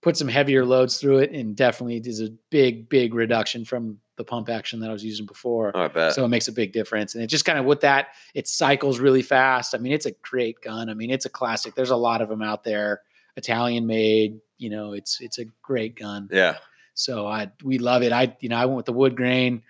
[0.01, 4.23] put some heavier loads through it and definitely is a big big reduction from the
[4.23, 6.13] pump action that i was using before Oh, I bet.
[6.13, 8.99] so it makes a big difference and it just kind of with that it cycles
[8.99, 11.95] really fast i mean it's a great gun i mean it's a classic there's a
[11.97, 13.01] lot of them out there
[13.36, 16.58] italian made you know it's it's a great gun yeah.
[16.93, 18.12] so I we love it.
[18.12, 19.63] I you know I went with the wood grain,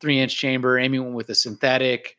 [0.00, 0.78] three inch chamber.
[0.78, 2.16] Amy went with a synthetic,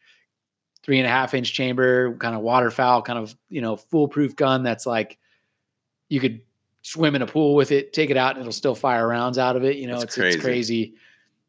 [0.83, 4.63] three and a half inch chamber, kind of waterfowl, kind of you know foolproof gun
[4.63, 5.17] that's like
[6.09, 6.41] you could
[6.81, 9.55] swim in a pool with it, take it out, and it'll still fire rounds out
[9.55, 9.77] of it.
[9.77, 10.39] You know, it's it's crazy.
[10.39, 10.93] crazy.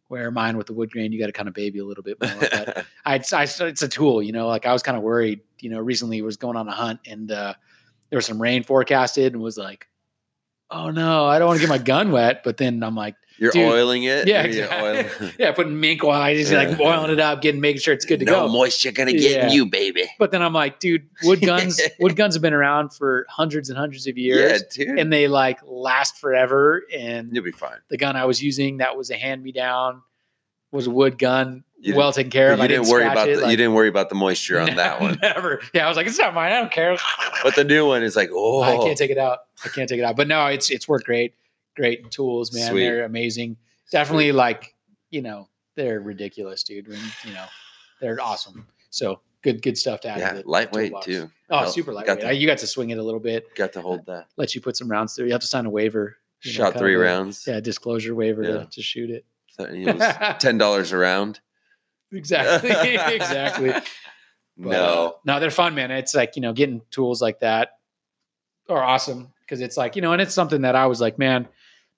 [0.09, 2.21] Where mine with the wood grain, you got to kind of baby a little bit
[2.21, 2.39] more.
[2.39, 4.47] But I, I, it's a tool, you know.
[4.47, 5.81] Like I was kind of worried, you know.
[5.81, 7.55] Recently, was going on a hunt and uh,
[8.15, 9.89] there was some rain forecasted, and was like,
[10.71, 13.51] "Oh no, I don't want to get my gun wet." But then I'm like, You're
[13.51, 13.69] Dude.
[13.69, 14.29] oiling it.
[14.29, 15.33] Yeah, exactly.
[15.41, 18.25] "Yeah, putting mink oil, just like oiling it up, getting making sure it's good to
[18.25, 18.33] go.
[18.43, 19.47] no go." moisture gonna get Yeah.
[19.49, 20.05] in you, baby.
[20.21, 23.77] But then I'm like, dude, wood guns, wood guns have been around for hundreds and
[23.77, 24.99] hundreds of years, Yeah, dude.
[25.01, 26.85] and they like last forever.
[26.97, 27.79] And You'll be fine.
[27.91, 30.03] the gun I was using that was a hand me down
[30.71, 32.59] was a wood gun, You didn't- well taken care of.
[32.59, 34.75] you I didn't worry about it, the, like- you didn't worry about the moisture on
[34.77, 35.19] that one.
[35.23, 35.61] Never.
[35.75, 36.53] Yeah, I was like, it's not mine.
[36.53, 36.97] I don't care.
[37.43, 39.41] But the new one is like, oh, I can't take it out.
[39.65, 40.17] I can't take it out.
[40.17, 41.35] But no, it's it's worked great.
[41.77, 42.71] Great tools, man.
[42.71, 42.81] Sweet.
[42.85, 43.57] They're amazing.
[43.91, 44.75] Definitely like,
[45.11, 46.89] you know, they're ridiculous, dude.
[46.89, 47.45] When, you know,
[48.01, 48.67] they're awesome.
[48.91, 50.19] So good, good stuff to add.
[50.21, 51.07] yeah, to the lightweight toolbox.
[51.07, 51.31] too.
[51.51, 52.21] Oh, super got lightweight.
[52.21, 53.55] to- you got to swing it a little bit.
[53.57, 54.27] Got to hold uh, that.
[54.37, 55.27] Let you put some rounds through.
[55.27, 56.17] You have to sign a waiver.
[56.43, 57.45] you know, Shot three a- rounds.
[57.47, 58.53] Yeah, disclosure waiver Yeah.
[58.53, 59.25] to, to shoot it.
[59.51, 61.41] So it was ten dollars a round.
[62.15, 62.71] Exactly.
[63.15, 63.73] exactly.
[64.57, 65.17] But, no.
[65.25, 65.91] no, they're fun, man.
[65.91, 67.71] It's like, you know, getting tools like that
[68.69, 71.49] are awesome because it's like, you know, and it's something that I was like, man,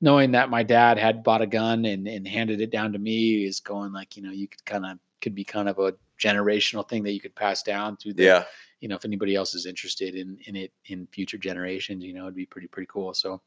[0.01, 3.45] knowing that my dad had bought a gun and, and handed it down to me
[3.45, 6.89] is going like, you know, you could kind of, could be kind of a generational
[6.89, 8.45] thing that you could pass down through the, Yeah.
[8.81, 12.23] you know, if anybody else is interested in, in it in future generations, you know,
[12.23, 13.13] it'd be pretty, pretty cool.
[13.13, 13.43] So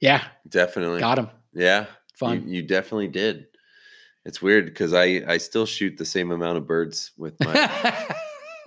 [0.00, 1.00] yeah, Definitely.
[1.00, 1.30] got him.
[1.52, 1.86] Yeah.
[2.14, 2.48] Fun.
[2.48, 3.46] You, you definitely did.
[4.26, 8.06] It's weird because I I still shoot the same amount of birds with my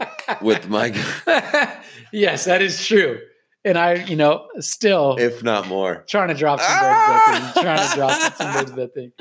[0.42, 1.70] with my gun,
[2.14, 3.20] yes, that is true.
[3.66, 6.06] And I, you know, still if not more.
[6.08, 7.62] trying to drop some birds that thing, ah!
[7.62, 9.12] trying to drop some birds that thing.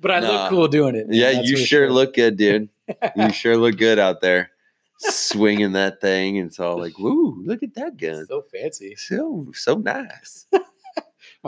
[0.00, 0.28] But I Nah.
[0.32, 1.06] look cool doing it.
[1.10, 2.68] Yeah, you sure look good, dude.
[3.16, 4.50] You sure look good out there,
[4.98, 6.38] swinging that thing.
[6.38, 8.26] And it's all like, woo, look at that gun.
[8.26, 8.96] so fancy.
[8.96, 10.46] So so nice,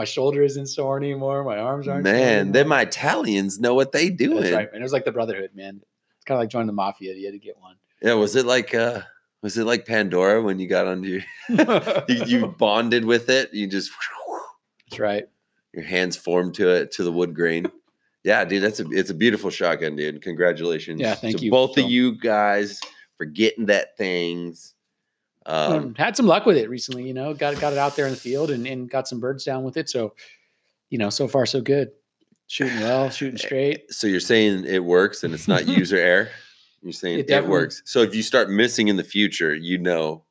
[0.01, 1.45] My shoulder isn't sore anymore.
[1.45, 2.05] My arms aren't.
[2.05, 2.39] man.
[2.49, 2.53] anymore.
[2.55, 4.41] Them Italians know what they doing.
[4.45, 4.81] That's right, man.
[4.81, 5.83] It was like the Brotherhood, man.
[6.17, 7.13] It's kind of like joining the mafia.
[7.13, 7.77] You had to get one.
[8.01, 9.03] Yeah, was it like uh
[9.43, 11.21] was it like Pandora when you got under your
[12.09, 13.53] you, you bonded with it?
[13.53, 13.91] You just
[14.89, 15.29] That's right.
[15.75, 17.71] your hands formed to it to the wood grain.
[18.25, 20.23] Yeah, dude, that's a it's a beautiful shotgun, dude.
[20.23, 20.99] Congratulations.
[20.99, 21.51] Yeah, thank to you.
[21.51, 22.81] both So- of you guys
[23.19, 24.75] for getting that things.
[25.51, 27.07] Um, Um, had some luck with it recently.
[27.07, 29.45] You know, got got it out there in the field and, and got some birds
[29.45, 29.89] down with it.
[29.89, 30.15] So,
[30.91, 31.91] you know, so far so good.
[32.47, 33.93] Shooting well, shooting straight.
[33.93, 36.29] so you're saying it works and it's not user error?
[36.83, 37.83] You're saying It it, works.
[37.85, 40.25] So if you start missing in the future, you know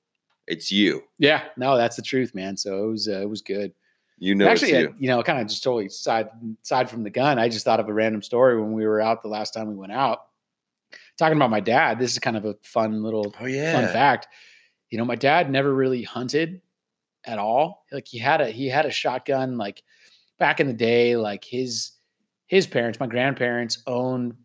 [0.47, 1.03] it's you.
[1.19, 2.57] Yeah, no, that's the truth, man.
[2.57, 3.71] So it was uh, it was good.
[4.21, 4.95] You know, Actually, you.
[4.99, 6.27] you know, kind of just totally side
[6.63, 7.37] side from the gun.
[7.39, 9.75] I just thought of a random story when we were out the last time we
[9.75, 10.19] went out.
[11.17, 13.73] Talking about my dad, this is kind of a fun little Oh yeah.
[13.73, 14.27] fun fact.
[14.89, 16.61] You know, my dad never really hunted
[17.25, 17.85] at all.
[17.91, 19.83] Like he had a he had a shotgun like
[20.39, 21.91] back in the day, like his
[22.47, 24.35] his parents, my grandparents owned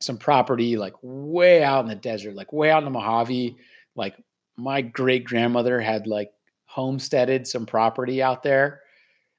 [0.00, 3.56] some property like way out in the desert, like way out in the Mojave.
[3.94, 4.16] Like
[4.56, 6.32] my great grandmother had like
[6.64, 8.80] homesteaded some property out there.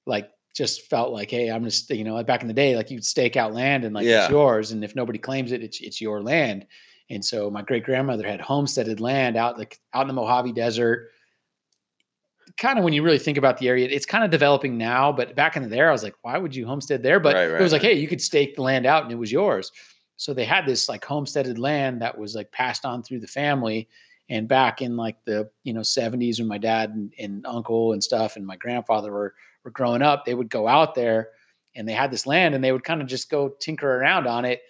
[0.06, 3.04] Like just felt like, hey, I'm just, you know, back in the day, like you'd
[3.04, 4.24] stake out land and like Yeah.
[4.24, 4.72] it's yours.
[4.72, 6.66] And if nobody claims it, it's it's your land.
[7.10, 11.10] And so my great grandmother had homesteaded land out like out in the Mojave Desert.
[12.58, 15.12] Kind of when you really think about the area, it's kind of developing now.
[15.12, 17.20] But back in the there, I was like, why would you homestead there?
[17.20, 17.94] But Right, it was like, right.
[17.94, 19.72] hey, you could stake the land out and it was yours.
[20.18, 23.88] So they had this like homesteaded land that was like passed on through the family.
[24.30, 28.04] And back in like the you know 70s when my dad and, and uncle and
[28.04, 31.30] stuff and my grandfather were were growing up, they would go out there
[31.76, 34.46] and they had this land and they would kind of just go tinker around on
[34.46, 34.62] it,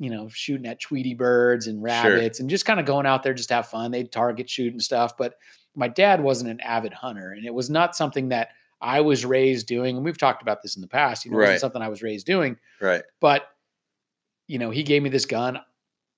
[0.00, 3.34] you know, shooting at Tweety birds and rabbits and just kind of going out there
[3.34, 3.90] just to have fun.
[3.92, 5.16] They'd target shoot and stuff.
[5.16, 5.34] But
[5.76, 8.48] my dad wasn't an avid hunter and it was not something that
[8.80, 9.94] I was raised doing.
[9.96, 12.02] And we've talked about this in the past, you know, it wasn't something I was
[12.02, 13.02] raised doing Right.
[13.20, 13.46] but
[14.48, 15.60] you know he gave me this gun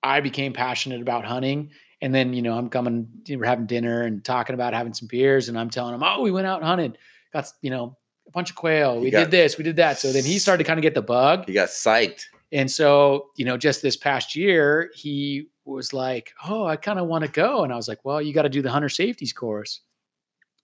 [0.01, 1.69] i became passionate about hunting
[2.01, 5.49] and then you know i'm coming we're having dinner and talking about having some beers
[5.49, 6.97] and i'm telling him oh we went out and hunted
[7.31, 7.95] got you know
[8.27, 10.63] a bunch of quail we got- did this we did that so then he started
[10.63, 12.25] to kind of get the bug He got psyched.
[12.53, 17.07] And so you know just this past year he was like oh i kind of
[17.07, 19.33] want to go and i was like well you got to do the hunter safeties
[19.33, 19.81] course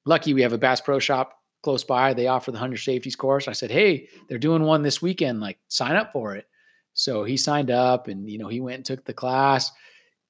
[0.06, 3.48] lucky we have a bass pro shop close by they offer the hunter safeties course
[3.48, 6.46] i said hey they're doing one this weekend like sign up for it
[6.94, 9.72] so he signed up and you know he went and took the class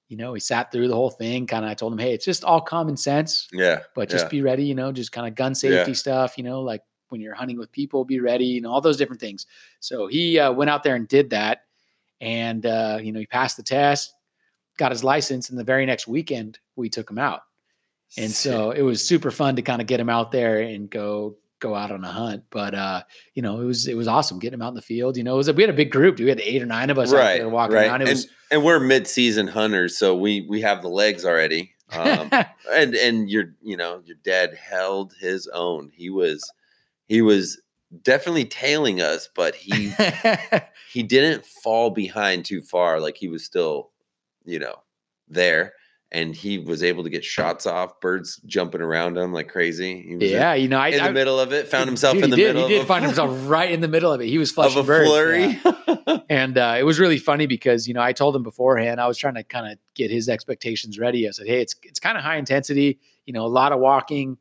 [0.07, 2.25] you know he sat through the whole thing kind of i told him hey it's
[2.25, 3.81] just all common sense Yeah.
[3.95, 4.29] but just Yeah.
[4.29, 5.55] be ready, you know, just kind of gun Yeah.
[5.83, 8.97] safety stuff, you know, like when you're hunting with people, be ready, and all those
[8.97, 9.45] different things.
[9.79, 11.65] So he uh, went out there and did that.
[12.21, 14.13] And, uh, you know, he passed the test,
[14.77, 15.49] got his license.
[15.49, 17.41] And the very next weekend, we took him out.
[18.17, 21.37] And so it was super fun to kind of get him out there and go
[21.59, 22.43] go out on a hunt.
[22.49, 23.03] But uh,
[23.35, 25.17] you know, it was it was awesome getting him out in the field.
[25.17, 26.17] You know, it was a, we had a big group.
[26.17, 26.25] dude.
[26.25, 27.37] We had eight or nine of us out right.
[27.37, 27.87] there walking right.
[27.87, 28.01] around.
[28.01, 31.73] It and, was and we're mid-season hunters, so we we have the legs already.
[31.91, 32.29] Um,
[32.71, 35.91] and and your you know your dad held his own.
[35.91, 36.47] He was
[37.09, 37.61] he was
[38.03, 39.91] definitely tailing us, but he
[40.93, 43.01] he didn't fall behind too far.
[43.01, 43.89] Like he was still,
[44.45, 44.75] you know,
[45.27, 45.73] there,
[46.11, 47.99] and he was able to get shots off.
[47.99, 50.01] Birds jumping around him like crazy.
[50.07, 51.67] He was in- yeah, you know, I, in, the I- middle of it.
[51.67, 52.53] Found himself Dude, in the he did.
[52.55, 52.67] middle.
[52.69, 54.27] He did of a, find himself right in the middle of it.
[54.27, 55.09] He was of a birds.
[55.09, 55.59] flurry.
[55.65, 55.95] yeah.
[56.31, 59.17] And uh, it was really funny because you know I told him beforehand I was
[59.17, 61.27] trying to kind of get his expectations ready.
[61.27, 62.99] I said, "Hey, it's it's kind of high intensity.
[63.25, 64.37] You know, a lot of walking.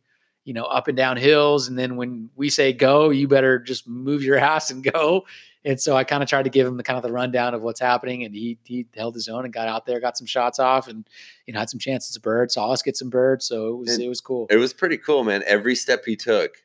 [0.48, 1.68] You know, up and down hills.
[1.68, 5.26] And then when we say go, you better just move your ass and go."
[5.64, 7.60] And so I kind of tried to give him the kind of the rundown of
[7.60, 10.58] what's happening, and he he held his own and got out there, got some shots
[10.58, 11.06] off, and
[11.46, 12.54] you know had some chances of birds.
[12.54, 14.46] Saw us get some birds, so it was And it was cool.
[14.48, 15.42] it was pretty cool, man.
[15.46, 16.56] Every step he took,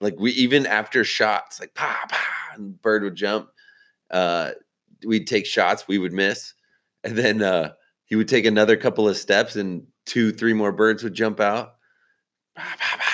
[0.00, 3.50] like we even after shots, like pa pa, and bird would jump.
[4.10, 4.52] Uh,
[5.04, 6.54] we'd take shots, we would miss,
[7.02, 7.72] and then uh,
[8.04, 11.74] he would take another couple of steps, and two, three more birds would jump out.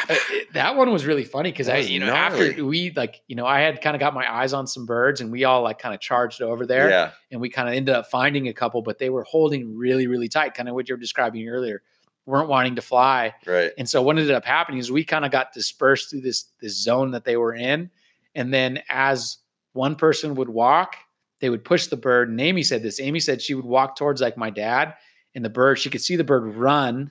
[0.08, 0.16] Uh,
[0.52, 2.50] that one was really funny because I, you know, gnarly.
[2.50, 5.20] after we like, you know, I had kind of got my eyes on some birds
[5.20, 7.94] and we all like kind of charged over there Yeah, and we kind of ended
[7.94, 10.94] up finding a couple, but they were holding really, really tight, kind of what you
[10.94, 11.82] were describing earlier,
[12.26, 13.34] weren't wanting to fly.
[13.46, 13.72] right.
[13.78, 16.82] And so what ended up happening is we kind of got dispersed through this this
[16.82, 17.90] zone that they were in.
[18.34, 19.38] And then as
[19.72, 20.96] one person would walk,
[21.40, 22.28] they would push the bird.
[22.28, 23.00] And Amy said this.
[23.00, 24.94] Amy said she would walk towards like my dad,
[25.34, 27.10] and the bird, she could see the bird run,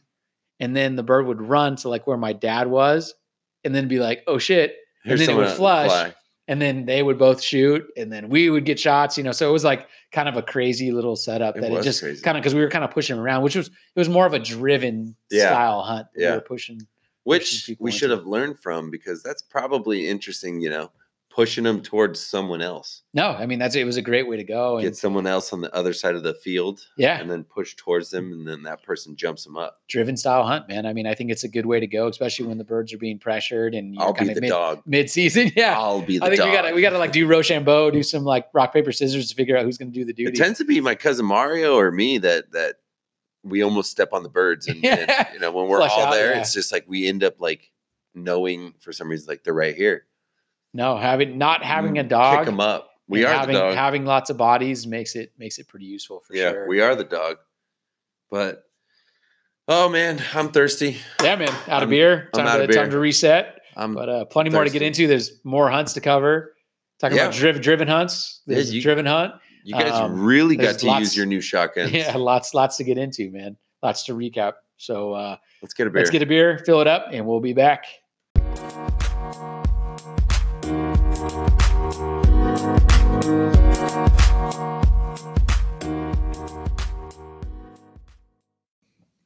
[0.64, 3.14] and then the bird would run to like where my dad was,
[3.64, 4.76] and then be like, oh shit.
[5.04, 5.90] Here's then it would flush.
[5.90, 6.14] fly.
[6.48, 9.32] And then they would both shoot, and then we would get shots, you know.
[9.32, 12.38] So it was like kind of a crazy little setup It that it just kind
[12.38, 14.40] of because we were kind of pushing around, which was it was more of a
[14.40, 15.48] driven Yeah.
[15.50, 16.08] style hunt.
[16.16, 16.36] We Yeah.
[16.36, 16.80] were pushing
[17.24, 20.60] which people we should have learned from because that's probably interesting.
[20.60, 20.92] You know,
[21.34, 24.44] pushing them towards someone else, No, I mean that's it was a great way to
[24.44, 24.78] go.
[24.78, 27.76] And get someone else on the other side of the field, yeah, and then push
[27.76, 29.78] towards them, and then that person jumps them up.
[29.90, 30.86] driven style hunt, man.
[30.86, 32.98] I mean, I think it's a good way to go, especially when the birds are
[32.98, 34.82] being pressured and you're I'll be the mid, dog.
[34.86, 35.52] mid season.
[35.56, 35.78] Yeah.
[35.78, 36.50] I'll be the I think dog.
[36.50, 39.58] we gotta we gotta like do Rochambeau, do some like rock, paper, scissors to figure
[39.58, 40.32] out who's gonna do the duty.
[40.32, 42.76] it tends to be my cousin Mario or me that that
[43.44, 46.14] we almost step on the birds, and, and, you know when we're Flush all out,
[46.14, 46.40] there, yeah.
[46.40, 47.72] it's just like we end up like
[48.16, 50.06] knowing for some reason like they're right here.
[50.74, 52.90] No, having not having a Mm, dog, Pick them up.
[53.08, 53.76] We are having the dog.
[53.76, 56.44] having lots of bodies makes it makes it pretty useful for sure.
[56.44, 56.68] yeah, sure.
[56.68, 57.38] we are the dog.
[58.32, 58.64] But
[59.68, 60.98] oh man, I'm thirsty.
[61.22, 61.50] yeah, man.
[61.50, 62.78] Out of I'm- beer, I'm time out to of beer.
[62.82, 63.60] time to reset.
[63.76, 65.08] I'm But uh, plenty more to get into.
[65.08, 66.56] There's more hunts to cover.
[67.00, 67.52] Talking about Yeah.
[67.60, 68.42] driven hunts.
[68.46, 69.34] Yeah, There's a you- driven hunt.
[69.64, 71.92] you guys um, really got to lots- use your new shotguns.
[71.94, 73.58] Yeah, lots lots to get into, man.
[73.82, 74.54] Lots to recap.
[74.78, 76.00] So uh, Let's get a beer.
[76.02, 77.86] let's get a beer, fill it up, and we'll be back.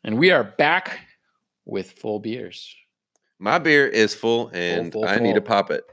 [0.08, 1.02] And we are back
[1.66, 2.74] with full beers.
[3.40, 5.84] My beer is full and full, I need to pop it.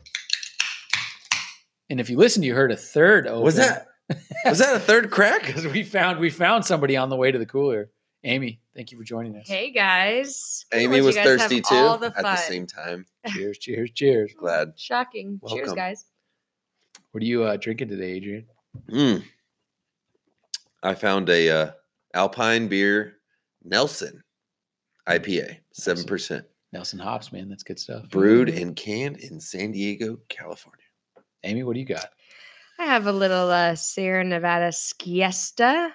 [1.90, 3.42] And if you listen, you heard a third open.
[3.42, 3.88] Was that
[4.44, 5.44] was that a third crack?
[5.44, 7.90] because we found we found somebody on the way to the cooler.
[8.22, 9.48] Amy, thank you for joining us.
[9.48, 10.64] Hey guys.
[10.72, 13.06] I'll Amy was thirsty too all the at the same time.
[13.26, 14.32] Cheers, cheers, cheers.
[14.38, 14.74] Glad.
[14.76, 15.40] Shocking.
[15.48, 16.04] Cheers, guys.
[17.10, 18.46] What are you uh, drinking today, Adrian?
[18.88, 19.24] Mm.
[20.84, 21.70] I found a uh,
[22.14, 23.13] Alpine beer
[23.64, 24.22] Nelson
[25.08, 27.48] IPA, seven percent, Nelson hops, man.
[27.48, 28.08] That's good stuff.
[28.10, 30.84] brewed and canned in San Diego, California.
[31.42, 32.06] Amy, what do you got?
[32.78, 35.90] I have a little uh, Sierra Nevada Skiesta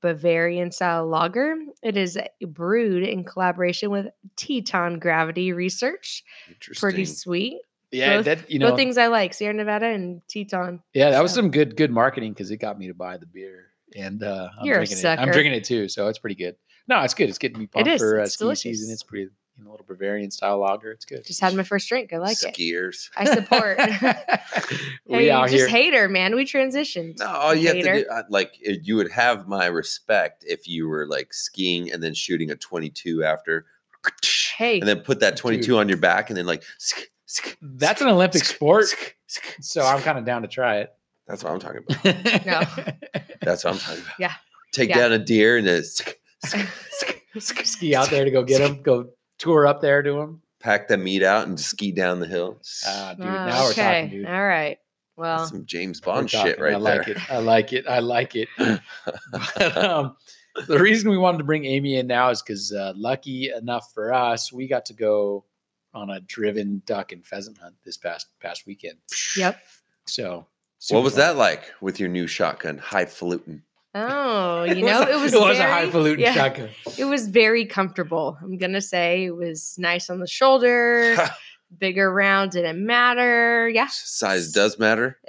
[0.00, 1.56] Bavarian style lager.
[1.82, 6.22] It is brewed in collaboration with Teton Gravity Research.
[6.48, 6.80] Interesting.
[6.80, 7.60] Pretty sweet.
[7.90, 10.80] Yeah, Both- that you Both know, things I like Sierra Nevada and Teton.
[10.92, 13.26] yeah, that was so- some good good marketing because it got me to buy the
[13.26, 15.18] beer, and uh, I'm You're a drinking it.
[15.18, 16.56] I'm drinking it too, so it's pretty good.
[16.88, 17.28] No, it's good.
[17.28, 18.00] It's getting me pumped is.
[18.00, 18.92] for uh, It's ski season.
[18.92, 20.90] It's pretty, you know, a little Bavarian style lager.
[20.90, 21.24] It's good.
[21.24, 22.12] Just had my first drink.
[22.12, 22.54] I like it.
[22.54, 23.08] Skiers.
[23.16, 23.78] I support.
[25.06, 25.68] we hey, out just here.
[25.68, 26.34] hater, man.
[26.34, 27.18] We transitioned.
[27.18, 30.88] No, all you have to do, uh, like, you would have my respect if you
[30.88, 33.66] were like skiing and then shooting a 22 after,
[34.58, 35.74] Hey, and then put that 22 Dude.
[35.76, 39.14] on your back and then like, sk- sk- That's sk- an Olympic sk- sport, sk-
[39.26, 40.90] sk- so I'm kind of down to try it.
[41.26, 42.44] That's what I'm talking about.
[42.46, 42.60] No.
[43.40, 44.18] That's what I'm talking about.
[44.18, 44.32] Yeah.
[44.72, 44.98] Take Yeah.
[44.98, 46.18] down a deer and then sk- sk- sk-
[47.38, 48.82] Ski out there to go get them.
[48.82, 50.42] Go tour up there to them.
[50.60, 52.60] pack the meat out and ski down the hill.
[52.86, 54.02] Ah, dude, now we're okay.
[54.02, 54.26] talking, dude.
[54.26, 54.78] All right.
[55.16, 56.60] That's Well, some James Bond shit talking.
[56.62, 57.16] right I like there.
[57.16, 57.30] it.
[57.30, 57.86] I like it.
[57.88, 58.48] I like it.
[59.30, 60.16] But, um,
[60.68, 64.12] the reason we wanted to bring Amy in now is because uh, lucky enough for
[64.12, 65.44] us, we got to go
[65.92, 68.98] on a driven duck and pheasant hunt this past past weekend.
[69.36, 69.60] yep.
[70.06, 70.46] So,
[70.90, 71.20] What was fun.
[71.20, 73.62] that like with your new shotgun, highfalutin?
[73.94, 76.68] Oh, It you know, a- it was it was very, a highfalutin yeah, shotgun.
[76.98, 78.36] It was very comfortable.
[78.42, 81.16] I'm gonna say it was nice on the shoulder,
[81.78, 83.68] bigger round didn't matter.
[83.68, 83.88] Yeah.
[83.90, 85.18] Size does matter.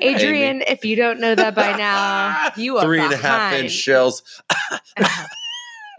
[0.00, 3.64] Adrian, if you don't know that by now, you are Three and a half behind.
[3.64, 4.22] inch shells.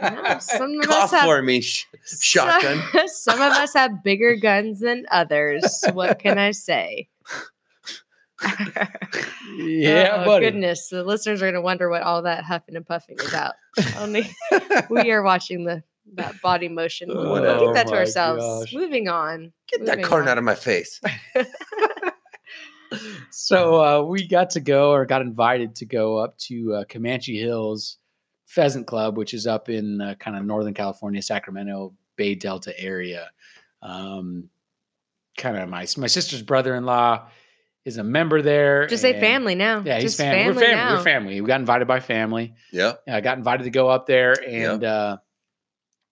[0.01, 1.85] No, some of Cough us have for me, sh-
[2.21, 2.81] shotgun.
[2.91, 5.83] Some, some of us have bigger guns than others.
[5.93, 7.07] What can I say?
[9.57, 10.45] yeah, oh, buddy.
[10.45, 10.89] goodness.
[10.89, 13.53] The listeners are going to wonder what all that huffing and puffing is about.
[13.97, 14.29] Only
[14.89, 15.83] we are watching the
[16.15, 17.09] that body motion.
[17.09, 17.59] We'll Whatever.
[17.59, 18.43] keep that to Oh ourselves.
[18.43, 18.73] gosh.
[18.73, 19.53] Moving on.
[19.69, 20.27] Get that Moving corn on.
[20.29, 20.99] out of my face.
[23.29, 27.37] So uh, we got to go or got invited to go up to uh, Comanche
[27.39, 27.97] Hills
[28.47, 33.29] Pheasant Club, which is up in uh, kind of Northern California, Sacramento Bay Delta area.
[33.81, 34.49] Um,
[35.37, 37.29] kind of my my sister's brother-in-law
[37.85, 38.87] is a member there.
[38.87, 39.81] Just say family now.
[39.83, 40.43] Yeah, he's Just family.
[40.43, 40.75] family We're family.
[40.75, 40.97] now.
[40.97, 41.41] We're family.
[41.41, 42.53] We got invited by family.
[42.71, 42.93] Yeah.
[43.07, 45.17] I got invited to go up there and uh,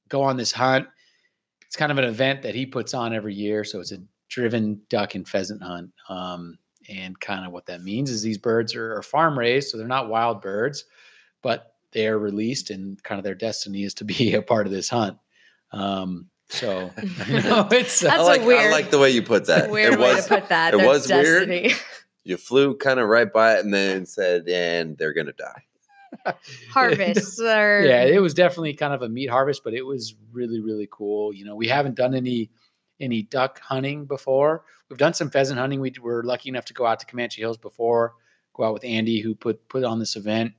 [0.07, 0.87] go on this hunt.
[1.67, 3.63] It's kind of an event that he puts on every year.
[3.63, 5.91] So it's a driven duck and pheasant hunt.
[6.07, 6.57] Um,
[6.89, 9.85] and kind of what that means is these birds are, are farm raised, so they're
[9.87, 10.85] not wild birds,
[11.43, 14.71] but they are released, and kind of their destiny is to be a part of
[14.73, 15.17] this hunt.
[15.71, 16.91] Um, so
[17.27, 19.69] you know, it's That's I a like I like the way you put that.
[19.69, 20.73] Weird it way was to put that.
[20.73, 21.73] it their was weird.
[22.23, 25.63] you flew kind of right by it and then said, and they're gonna die.
[26.71, 30.59] Harvest or yeah, it was definitely kind of a meat harvest, but it was really,
[30.59, 31.33] really cool.
[31.33, 32.49] You know, we haven't done any
[32.99, 34.63] any duck hunting before.
[34.89, 35.79] We've done some pheasant hunting.
[35.79, 38.15] We were lucky enough to go out to Comanche Hills before,
[38.55, 40.53] go out with Andy, who put put on this event,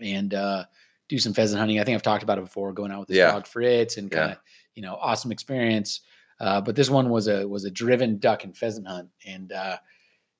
[0.00, 0.64] and uh,
[1.08, 1.78] do some pheasant hunting.
[1.80, 3.32] I think I've talked about it before, going out with his Yeah.
[3.32, 4.38] dog Fritz, and kind of
[4.74, 6.00] you know awesome experience.
[6.40, 9.76] Uh, but this one was a was a driven duck and pheasant hunt, and uh,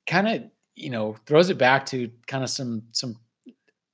[0.06, 0.42] kind of
[0.74, 3.16] you know throws it back to kind of some some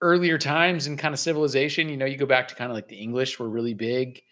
[0.02, 1.88] earlier times and kind of civilization.
[1.88, 4.22] You know, you go back to kind of like the English were really big.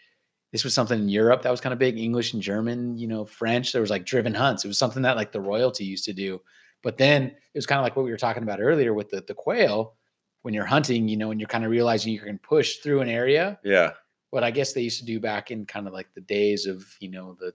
[0.50, 1.98] This was something in Europe that was kind of big.
[1.98, 3.72] English and German, you know, French.
[3.72, 4.64] There was like driven hunts.
[4.64, 6.40] It was something that like the royalty used to do.
[6.82, 9.20] But then it was kind of like what we were talking about earlier with the
[9.20, 9.97] the quail.
[10.42, 13.08] When you're hunting, you know, and you're kind of realizing you can push through an
[13.08, 13.58] area.
[13.64, 13.94] Yeah.
[14.30, 16.86] What I guess they used to do back in kind of like the days of
[17.00, 17.54] you know the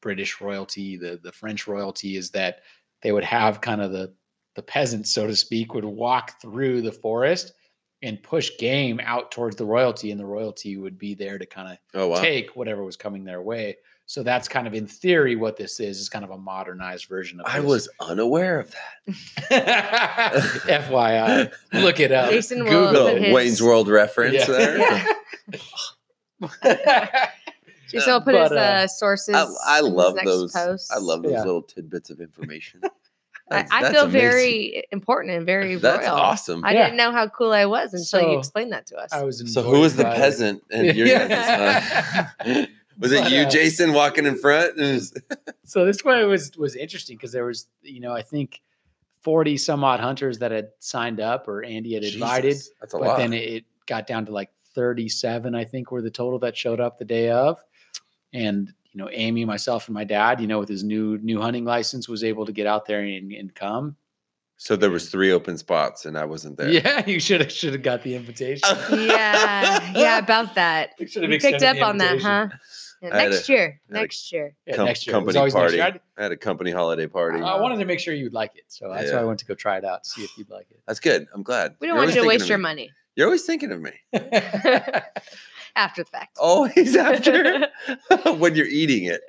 [0.00, 2.60] British royalty, the the French royalty, is that
[3.02, 4.14] they would have kind of the
[4.54, 7.52] the peasants, so to speak, would walk through the forest
[8.02, 11.72] and push game out towards the royalty, and the royalty would be there to kind
[11.72, 12.20] of Oh wow.
[12.22, 13.76] take whatever was coming their way.
[14.10, 17.40] So that's kind of in theory what this is, is kind of a modernized version
[17.40, 17.68] of I this.
[17.68, 18.74] was unaware of
[19.50, 20.32] that.
[20.64, 21.52] FYI.
[21.74, 22.30] Look it up.
[22.30, 24.46] Jason Google put his- Wayne's World reference Yeah.
[24.46, 24.78] there.
[24.78, 25.14] Yeah.
[27.90, 29.34] Jason will put But, his uh, uh, sources.
[29.34, 30.52] I, I in his love next those.
[30.52, 30.90] post.
[30.90, 31.44] I love those Yeah.
[31.44, 32.80] little tidbits of information.
[33.50, 34.20] I, That's- I that's feel amazing.
[34.30, 36.16] very important and very That's royal.
[36.18, 36.64] awesome.
[36.64, 36.84] I Yeah.
[36.84, 39.12] didn't know how cool I was until So, you explained that to us.
[39.12, 40.62] I was So who was the annoyed by- peasant?
[40.70, 42.28] And you're Yeah.
[42.98, 44.78] was it But, you, uh, Jason, walking in front?
[45.64, 48.60] So this one was was interesting because there was you know I think
[49.20, 52.98] forty some odd hunters that had signed up or Andy had invited, Jesus, that's a
[52.98, 53.18] but lot.
[53.18, 56.56] then it, it got down to like thirty seven I think were the total that
[56.56, 57.58] showed up the day of,
[58.32, 61.64] and you know Amy, myself, and my dad, you know with his new new hunting
[61.66, 63.96] license, was able to get out there and, and come.
[64.56, 66.70] so there was three open spots, and I wasn't there.
[66.70, 68.66] Yeah, you should have should have got the invitation.
[68.90, 70.94] yeah, yeah, about that.
[70.98, 72.48] You should have You picked up on that, huh?
[73.00, 73.80] Yeah, next a- year.
[73.90, 74.54] I had a- Next year.
[74.74, 75.12] Com- next year.
[75.14, 75.76] Company party.
[75.76, 75.84] year.
[75.84, 77.40] I'd- had a company holiday party.
[77.40, 79.54] I wanted to make sure you'd like it, so that's why I went to go
[79.54, 80.80] try it out, see if you'd like it.
[80.86, 81.26] That's good.
[81.32, 81.76] I'm glad.
[81.80, 83.92] We don't You're want you to waste your money You're always thinking of me.
[85.76, 86.36] after the fact.
[86.38, 87.68] Always after
[88.36, 89.20] when you're eating it.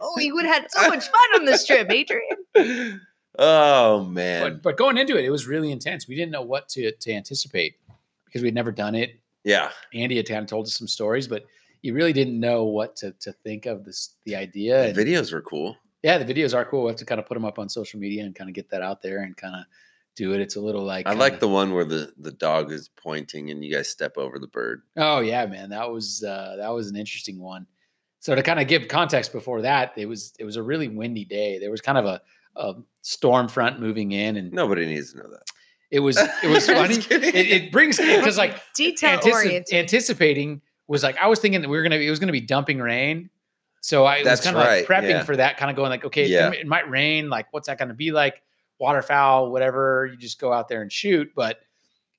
[0.00, 3.00] oh, you would have had so much fun on this trip, Adrian.
[3.38, 4.42] Oh man.
[4.42, 6.08] but, but going into it, it was really intense.
[6.08, 7.76] We didn't know what to to anticipate
[8.24, 9.18] because we'd never done it.
[9.44, 9.70] yeah.
[9.94, 11.44] Andy had kind of told us some stories, but
[11.82, 14.84] you really didn't know what to to think of this the idea.
[14.86, 15.76] And The videos were cool.
[16.02, 16.84] yeah, the videos are cool.
[16.84, 18.70] We have to kind of put them up on social media and kind of get
[18.70, 19.64] that out there and kind of
[20.16, 20.40] do it.
[20.40, 23.50] It's a little like I like kinda- the one where the, the dog is pointing
[23.50, 24.82] and you guys step over the bird.
[24.96, 27.66] Oh yeah, man, that was uh, that was an interesting one.
[28.18, 31.24] So to kind of give context before that, it was it was a really windy
[31.24, 31.58] day.
[31.58, 32.20] There was kind of a,
[32.56, 35.42] a storm front moving in, and Nobody needs to know that.
[35.90, 36.96] it was it was funny.
[36.96, 39.74] It, it brings because like Detail antici- oriented.
[39.74, 40.60] anticipating
[40.90, 43.30] was like I was thinking that we were gonna it was gonna be dumping rain.
[43.80, 45.22] So I That's was kind of right, like prepping yeah.
[45.22, 46.50] for that, kind of going like, okay, Yeah.
[46.50, 47.30] it might rain.
[47.30, 48.42] Like, what's that going to be like?
[48.78, 50.06] Waterfowl, whatever.
[50.10, 51.30] You just go out there and shoot.
[51.34, 51.60] But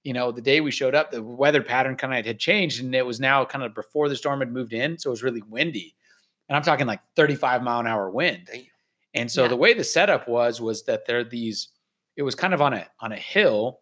[0.04, 2.96] you know, the day we showed up, the weather pattern kind of had changed, and
[2.96, 5.44] it was now kind of before the storm had moved in, so it was really
[5.44, 5.96] windy.
[6.50, 8.50] And I'm talking like 35 mile an hour wind.
[8.52, 8.64] Damn.
[9.14, 9.50] And so Yeah.
[9.50, 11.68] the way the setup was was that there are these.
[12.16, 13.82] It was kind of on a on a hill,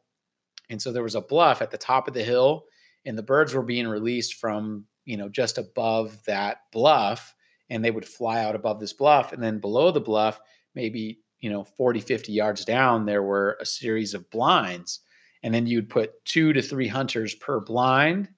[0.69, 2.65] and so there was a bluff at the top of the hill,
[3.09, 7.35] and the birds were being released from you know just above that bluff,
[7.69, 10.39] and they would fly out above this bluff, and then below the bluff,
[10.75, 14.99] maybe you know 40, 50 yards down, there were a series of blinds,
[15.41, 18.29] and then you'd put two to three hunters per blind,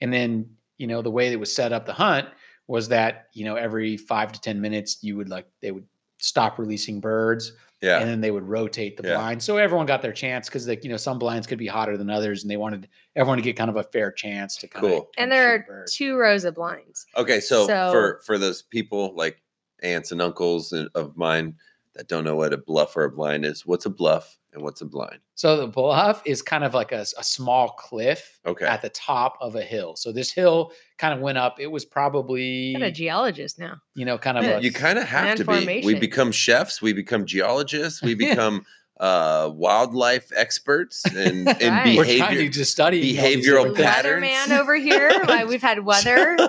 [0.00, 2.28] and then you know the way that was set up the hunt
[2.66, 5.86] was that you know every five to ten minutes you would like they would
[6.18, 7.52] stop releasing birds
[7.82, 7.98] Yeah.
[8.00, 9.16] and then they would rotate the Yeah.
[9.16, 11.96] blinds so everyone got their chance because like you know some blinds could be hotter
[11.98, 14.86] than others and they wanted everyone to get kind of a fair chance to kind
[14.86, 14.98] Cool.
[15.00, 17.04] of and there are two rows of blinds.
[17.16, 19.42] Okay, so, So- for for those people like
[19.82, 21.54] aunts and uncles uh, of mine
[21.94, 24.80] that don't know what a bluff or a blind is, what's a bluff and what's
[24.80, 25.20] a blind?
[25.36, 28.66] so the bluff is kind of like a small cliff Okay.
[28.66, 31.84] at the top of a hill so this hill kind of went up it was
[31.84, 33.76] probably Got a geologist now.
[33.94, 35.82] you know kind of Yeah, a, you kind of have land to be.
[35.84, 36.80] We become chefs.
[36.82, 38.02] We become geologists.
[38.02, 38.64] We become
[38.98, 41.96] uh, wildlife experts and, and Right.
[41.98, 42.42] we're trying behavior.
[42.44, 44.24] to just study behavioral patterns.
[44.24, 45.10] Weatherman over here.
[45.26, 46.36] Like, We've had weather.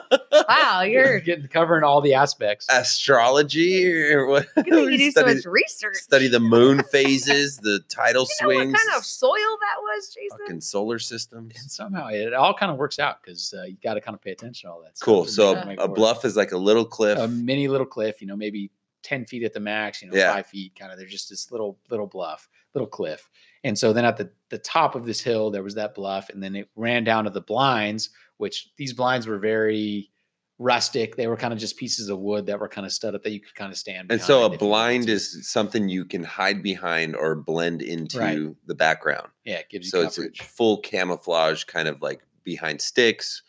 [0.49, 4.47] Wow, you're getting covering all the aspects astrology or what?
[4.57, 5.95] you think you do so study, much research.
[5.97, 10.09] study the moon phases, the tidal you know swings, what kind of soil that was,
[10.13, 10.37] Jason?
[10.39, 11.53] fucking solar systems.
[11.59, 14.21] and somehow it all kind of works out because uh, you got to kind of
[14.21, 15.25] pay attention to all that stuff Cool.
[15.25, 17.17] to So make- a, a bluff is like a little cliff.
[17.17, 18.69] a mini little cliff, you know, maybe
[19.07, 20.33] 10 feet at the max, you know, Yeah.
[20.33, 20.97] five feet kind of.
[20.97, 23.29] They're just this little, little bluff, little cliff.
[23.63, 26.29] And so then at the, the top of this hill, there was that bluff.
[26.29, 30.11] And then it ran down to the blinds, which these blinds were very
[30.59, 31.15] rustic.
[31.15, 33.31] They were kind of just pieces of wood that were kind of stood up that
[33.31, 35.87] you could kind of stand and so a behind if you wanted blind is something
[35.87, 38.39] you can hide behind or blend into Right.
[38.65, 39.29] the background.
[39.45, 40.39] yeah, it gives you So it's coverage.
[40.39, 43.43] a full camouflage, kind of like behind sticks,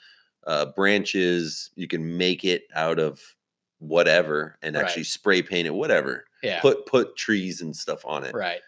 [0.47, 1.71] uh, branches.
[1.77, 3.21] You can make it out of
[3.79, 4.85] whatever and Right.
[4.85, 6.25] actually spray paint it, whatever.
[6.43, 6.61] yeah.
[6.61, 8.35] Put put trees and stuff on it.
[8.35, 8.61] right.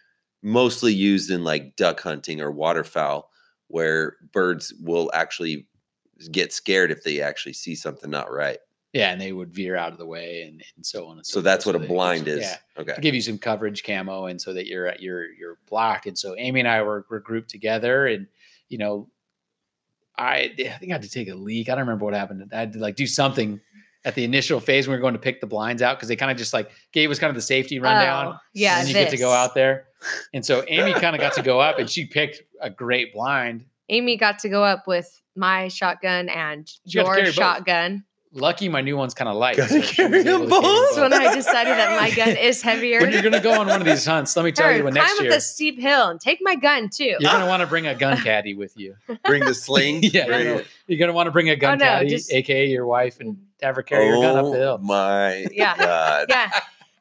[0.43, 3.31] Mostly used in like duck hunting or waterfowl,
[3.69, 5.67] where birds will actually
[6.31, 8.59] get scared if they actually see something not right.
[8.93, 9.11] Yeah.
[9.13, 11.41] And they would veer out of the way and, and so on and so, So
[11.43, 12.41] that's what a it gives blind is.
[12.41, 12.57] Yeah.
[12.79, 12.95] Okay.
[12.95, 16.19] to give you some coverage camo and so that you're at you're you're blocked and
[16.19, 18.27] so amy and i were, were grouped together and
[18.69, 19.07] you know
[20.17, 22.59] i i think i had to take a leak i don't remember what happened i
[22.61, 23.61] had to like do something
[24.05, 26.17] at the initial phase when we were going to pick the blinds out because they
[26.17, 28.35] kind of just like gave us kind of the safety rundown.
[28.35, 29.89] Oh, yeah, and you get to go out there.
[30.33, 33.65] And so amy kind of got to go up and she picked a great blind.
[33.89, 37.67] Amy got to go up with my shotgun and You your carry both.
[38.33, 38.41] Shotgun.
[38.43, 39.57] Lucky my new one's kind of light.
[39.57, 40.91] Gotta carry them both.
[40.95, 43.81] So when I decided that my gun is heavier, when you're gonna go on one
[43.81, 45.79] of these hunts, let me tell Sure, you, when climb next up year the steep
[45.79, 47.05] hill and take my gun too.
[47.05, 48.95] you're gonna want to bring a gun caddy with you.
[49.25, 50.01] Bring the sling.
[50.13, 50.67] Yeah, Bring no, it.
[50.87, 53.37] You're gonna want to bring a gun Oh, no, caddy, just- aka your wife, and
[53.63, 54.79] have her carry your gun up the hill.
[54.81, 55.77] Oh my Yeah.
[55.77, 56.27] god.
[56.29, 56.51] yeah.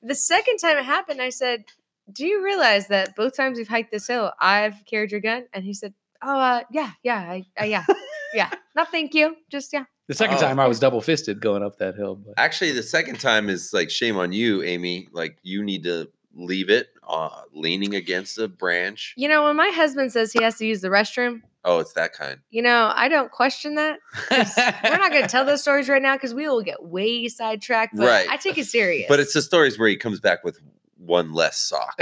[0.04, 1.66] The second time it happened, I said,
[2.12, 5.64] "Do you realize that both times we've hiked this hill, I've carried your gun?" And
[5.64, 7.86] he said, "Oh, uh, yeah, yeah, I, uh, yeah,
[8.34, 8.50] yeah.
[8.76, 9.36] No, thank you.
[9.50, 10.42] Just yeah." The second Oh.
[10.42, 12.16] time I was double fisted going up that hill.
[12.16, 15.08] But Actually, the second time is like shame on you, Amy.
[15.12, 19.14] Like you need to leave it uh, leaning against a branch.
[19.18, 22.14] You know, when my husband says he has to use the restroom, Oh, it's that
[22.14, 22.40] kind.
[22.50, 24.00] you know, I don't question that.
[24.32, 27.96] We're not going to tell those stories right now because we will get way sidetracked.
[27.96, 28.28] But Right.
[28.30, 29.06] I take it serious.
[29.10, 30.60] But it's the stories where he comes back with
[30.98, 31.94] one less sock.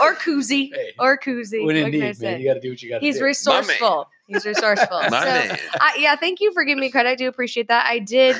[0.00, 1.64] or koozie, Hey, or koozie.
[1.64, 3.06] when what in I need, man, you got to do what you got to do.
[3.06, 3.24] He's do.
[3.24, 4.08] resourceful.
[4.28, 5.00] He's resourceful.
[5.08, 5.58] My so, man.
[5.80, 7.08] I, yeah, thank you for giving me credit.
[7.08, 7.86] I do appreciate that.
[7.86, 8.36] I did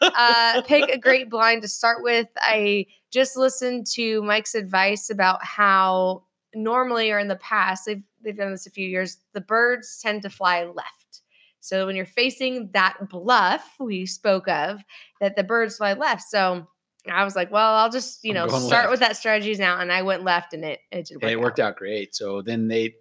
[0.00, 2.28] uh, pick a great blind to start with.
[2.36, 6.22] I just listened to Mike's advice about how
[6.54, 9.18] normally or in the past they've they've done this a few years.
[9.32, 11.22] The birds tend to fly left.
[11.58, 14.80] So when you're facing that bluff we spoke of,
[15.20, 16.22] that the birds fly left.
[16.22, 16.68] So
[17.10, 18.90] I was like, well, I'll just you know start left.
[18.90, 21.22] with that strategy now, and I went left, and it it did work.
[21.24, 22.14] And it worked out great.
[22.14, 22.94] So then they,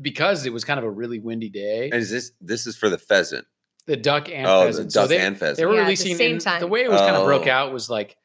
[0.00, 2.88] because it was kind of a really windy day, And is this this is for
[2.88, 3.46] the pheasant?
[3.86, 4.86] the duck and oh, pheasant.
[4.88, 6.60] the so duck they, and they were Yeah, at the releasing same and time.
[6.60, 7.50] The way it was kind of broke Oh.
[7.50, 8.16] out was like,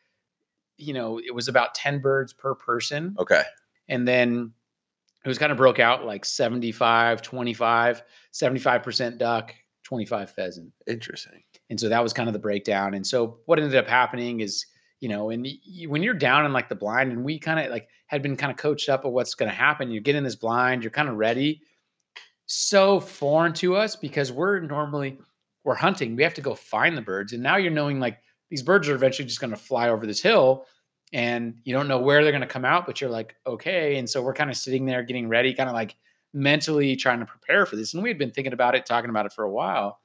[0.78, 3.16] you know, it was about 10 birds per person.
[3.18, 3.42] okay.
[3.90, 4.54] And then
[5.26, 8.04] it was kind of broke out like 75, 25,
[8.34, 9.54] 75% duck,
[9.84, 10.72] 25 pheasant.
[10.86, 11.42] Interesting.
[11.72, 12.94] And so that was kind of the breakdown.
[12.94, 14.66] And so what ended up happening is,
[15.00, 17.60] you know, and y- y- when you're down in like the blind, and we kind
[17.60, 20.16] of like had been kind of coached up of what's going to happen, you get
[20.16, 21.62] in this blind, you're kind of ready.
[22.46, 25.20] So foreign to us because we're normally
[25.64, 26.16] we're hunting.
[26.16, 28.20] We have to go find the birds, and now you're knowing like
[28.50, 30.66] these birds are eventually just going to fly over this hill,
[31.14, 33.98] and you don't know where they're going to come out, but you're like, okay.
[33.98, 35.96] And so we're kind of sitting there getting ready, kind of like
[36.34, 37.94] mentally trying to prepare for this.
[37.94, 40.00] And we had been thinking about it, talking about it for a while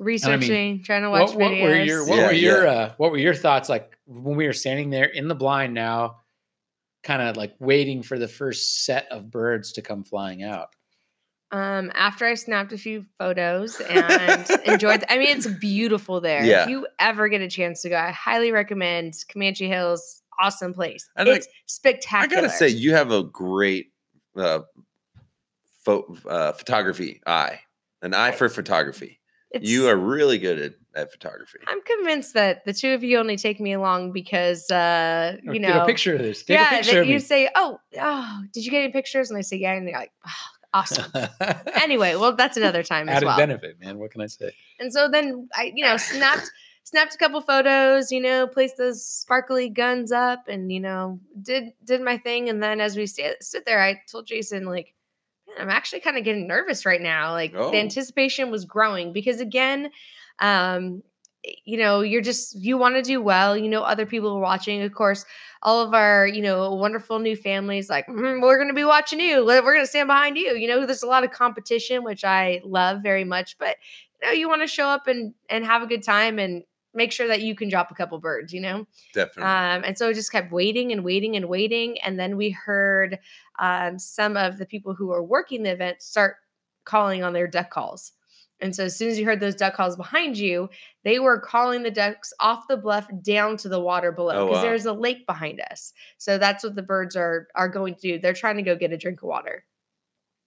[0.00, 1.62] Researching, trying to watch what, what videos.
[1.62, 2.70] were your what Yeah, were your yeah.
[2.72, 6.16] uh, what were your thoughts like when we were standing there in the blind now
[7.04, 10.74] kind of like waiting for the first set of birds to come flying out
[11.52, 16.44] Um, after I snapped a few photos and enjoyed, I mean, it's beautiful there.
[16.44, 16.62] Yeah.
[16.64, 20.22] If you ever get a chance to go, I highly recommend Comanche Hills.
[20.38, 21.08] Awesome place.
[21.16, 22.42] And, like, it's I spectacular.
[22.42, 23.92] gotta say, you have a great
[24.36, 24.60] uh,
[25.84, 27.60] pho- uh, photography eye,
[28.02, 29.19] an eye for photography.
[29.52, 31.58] It's, you are really good at, at photography.
[31.66, 35.60] I'm convinced that the two of you only take me along because, uh, Or you
[35.60, 37.48] get know, a picture of this take yeah, a picture that of you me say,
[37.54, 40.30] "Oh, oh, did you get any pictures?" And I say, "Yeah," and they're like, oh,
[40.74, 41.12] "Awesome."
[41.82, 43.36] anyway, well, that's another time as added well.
[43.36, 46.50] benefit man what can i say And so then I, you know, snapped
[46.84, 51.72] snapped a couple photos, you know, placed those sparkly guns up and, you know, did
[51.84, 52.48] did my thing.
[52.48, 54.99] And then as we sta- stood there, I told Jason, like, "Man,
[55.58, 57.32] I'm actually kind of getting nervous right now.
[57.32, 57.70] Like Oh.
[57.70, 59.90] the anticipation was growing because again,
[60.38, 61.02] um,
[61.64, 63.56] you know, you're just you want to do well.
[63.56, 64.82] You know, other people are watching.
[64.82, 65.24] Of course,
[65.62, 69.44] all of our, you know, wonderful new families, like, "Mm, we're gonna be watching you.
[69.46, 70.54] We're gonna stand behind you.
[70.54, 73.76] You know, there's a lot of competition, which I love very much, but
[74.22, 76.62] you know, you want to show up and and have a good time and
[76.94, 78.86] make sure that you can drop a couple birds, you know?
[79.14, 79.44] Definitely.
[79.44, 81.98] Um, and so I just kept waiting and waiting and waiting.
[82.00, 83.18] And then we heard
[83.58, 86.36] um, some of the people who were working the event start
[86.84, 88.12] calling on their duck calls.
[88.62, 90.68] And so as soon as you heard those duck calls behind you,
[91.02, 94.58] they were calling the ducks off the bluff down to the water below Oh, because
[94.58, 94.62] wow.
[94.62, 95.94] there's a lake behind us.
[96.18, 98.18] So that's what the birds are are going to do.
[98.18, 99.64] They're trying to go get a drink of water.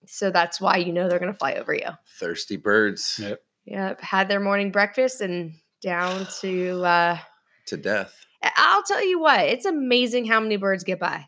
[0.06, 1.88] So that's why you know they're going to fly over you.
[2.18, 3.40] Thirsty birds Yep.
[3.64, 5.54] Yep, had their morning breakfast and
[5.84, 7.18] down to uh
[7.66, 8.14] to death.
[8.56, 11.26] I'll tell you what, it's amazing how many birds get by.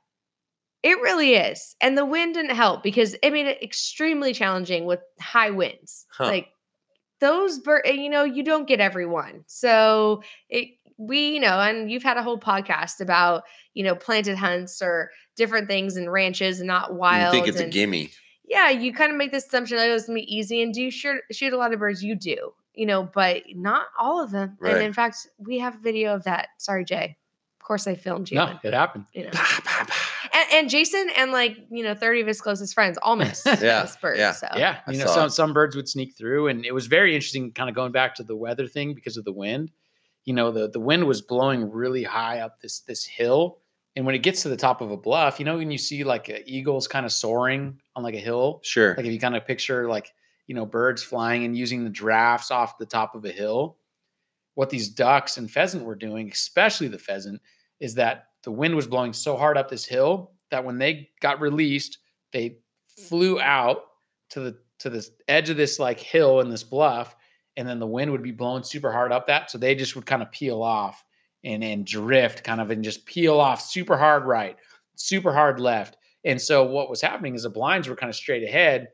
[0.83, 1.75] It really is.
[1.81, 6.07] And the wind didn't help because it made it extremely challenging with high winds.
[6.11, 6.27] Huh.
[6.27, 6.49] Like
[7.21, 9.45] those birds, you know, you don't get everyone.
[9.47, 13.43] So it we, you know, and you've had a whole podcast about,
[13.75, 17.33] you know, planted hunts or different things and ranches and not You wild.
[17.33, 18.11] think it's a and- gimme?
[18.49, 20.63] yeah, you kind of make this assumption that it was gonna be easy.
[20.63, 22.03] And do you shoot, shoot a lot of birds?
[22.03, 24.57] You do, you know, but not all of them.
[24.63, 26.49] And in fact, we have a video of that.
[26.59, 27.17] Sorry, Jay.
[27.61, 28.37] Of course, I filmed you.
[28.37, 29.31] no it happened you know.
[29.33, 29.95] Bah, bah, bah.
[30.33, 33.83] And, and Jason and like you know, thirty of his closest friends all missed Yeah,
[33.83, 34.19] this bird.
[34.19, 34.31] yeah.
[34.33, 35.31] So yeah I you know some it.
[35.31, 38.23] some birds would sneak through and it was very interesting kind of going back to
[38.23, 39.73] the weather thing because of the wind
[40.25, 43.59] you know the the wind was blowing really high up this this hill
[43.97, 46.05] And when it gets to the top of a bluff, you know, when you see
[46.05, 48.95] like uh, eagles kind of soaring on like a hill, Sure.
[48.97, 50.13] like if you kind of picture like
[50.47, 53.79] you know birds flying and using the drafts off the top of a hill.
[54.55, 57.41] What these ducks and pheasant were doing especially the pheasant
[57.81, 61.41] is that the wind was blowing so hard up this hill that when they got
[61.41, 61.99] released
[62.33, 62.59] they
[63.09, 63.83] flew out
[64.31, 67.17] to the to the edge of this like hill and this bluff
[67.57, 70.07] and then the wind would be blowing super hard up that so they just would
[70.07, 71.05] kind of peel off
[71.45, 74.57] and and drift kind of and just peel off super hard right
[74.97, 75.97] super hard left.
[76.25, 78.89] And so what was happening is the blinds were kind of straight ahead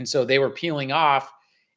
[0.00, 1.30] and so they were peeling off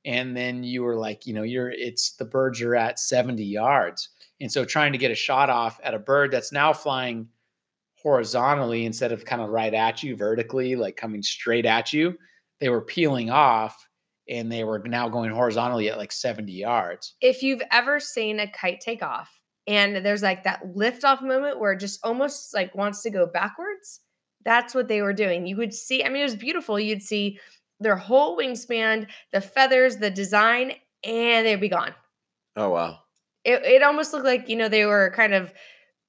[0.06, 4.08] and then you were like you know you're it's the birds are at 70 yards.
[4.40, 7.28] And so trying to get a shot off at a bird that's now flying
[8.02, 12.18] horizontally instead of kind of right at you vertically like coming straight at you
[12.62, 13.90] they were peeling off
[14.30, 17.16] and they were now going horizontally at like 70 yards.
[17.20, 21.60] If you've ever seen a kite take off and there's like that lift off moment
[21.60, 24.00] where it just almost like wants to go backwards
[24.46, 25.46] that's what they were doing.
[25.46, 26.80] You would see i mean it was beautiful.
[26.80, 27.40] You'd see
[27.84, 30.74] their whole wingspan the feathers the design
[31.04, 31.94] and they'd be gone.
[32.56, 33.00] Oh wow.
[33.44, 35.54] it, it almost looked like you know they were kind of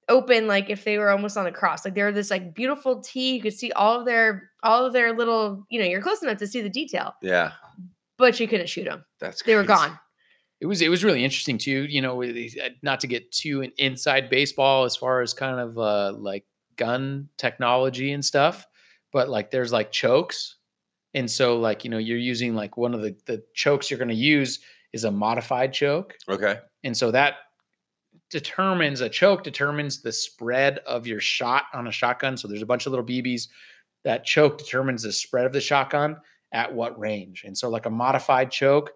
[0.09, 1.85] open like if they were almost on a cross.
[1.85, 4.93] Like they were this like beautiful T you could see all of their all of
[4.93, 7.14] their little you know you're close enough to see the detail.
[7.22, 7.53] Yeah.
[8.18, 9.99] but you couldn't shoot them That's they were gone.
[10.61, 13.33] It was it was really interesting too you know with these- uh, not to get
[13.33, 16.45] too in- inside baseball as far as kind of uh like
[16.77, 18.66] gun technology and stuff
[19.12, 20.57] but like there's like chokes
[21.15, 24.09] and so like you know you're using like one of the the chokes you're going
[24.09, 24.61] to use
[24.93, 26.15] is a modified choke.
[26.29, 26.59] Okay.
[26.85, 27.37] and so that
[28.31, 32.37] determines a choke determines the spread of your shot on a shotgun.
[32.37, 33.49] So there's a bunch of little bb's
[34.05, 36.17] that choke determines the spread of the shotgun
[36.53, 37.45] at what range.
[37.45, 38.93] And so like a modified choke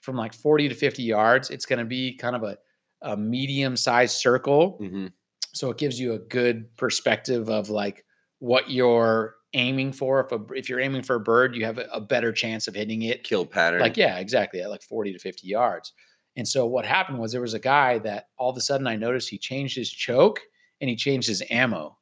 [0.00, 2.58] from like 40 to 50 yards it's going to be kind of a,
[3.02, 4.78] a medium sized circle.
[4.78, 5.06] Hmm
[5.52, 8.04] so it gives you a good perspective of like
[8.38, 11.86] what you're aiming for if a, if you're aiming for a bird you have a,
[11.92, 13.80] a better chance of hitting it Kill pattern.
[13.80, 15.92] like yeah exactly at like 40 to 50 yards.
[16.36, 18.96] And so what happened was there was a guy that all of a sudden i
[18.96, 20.40] noticed he changed his choke
[20.80, 21.96] and he changed his ammo.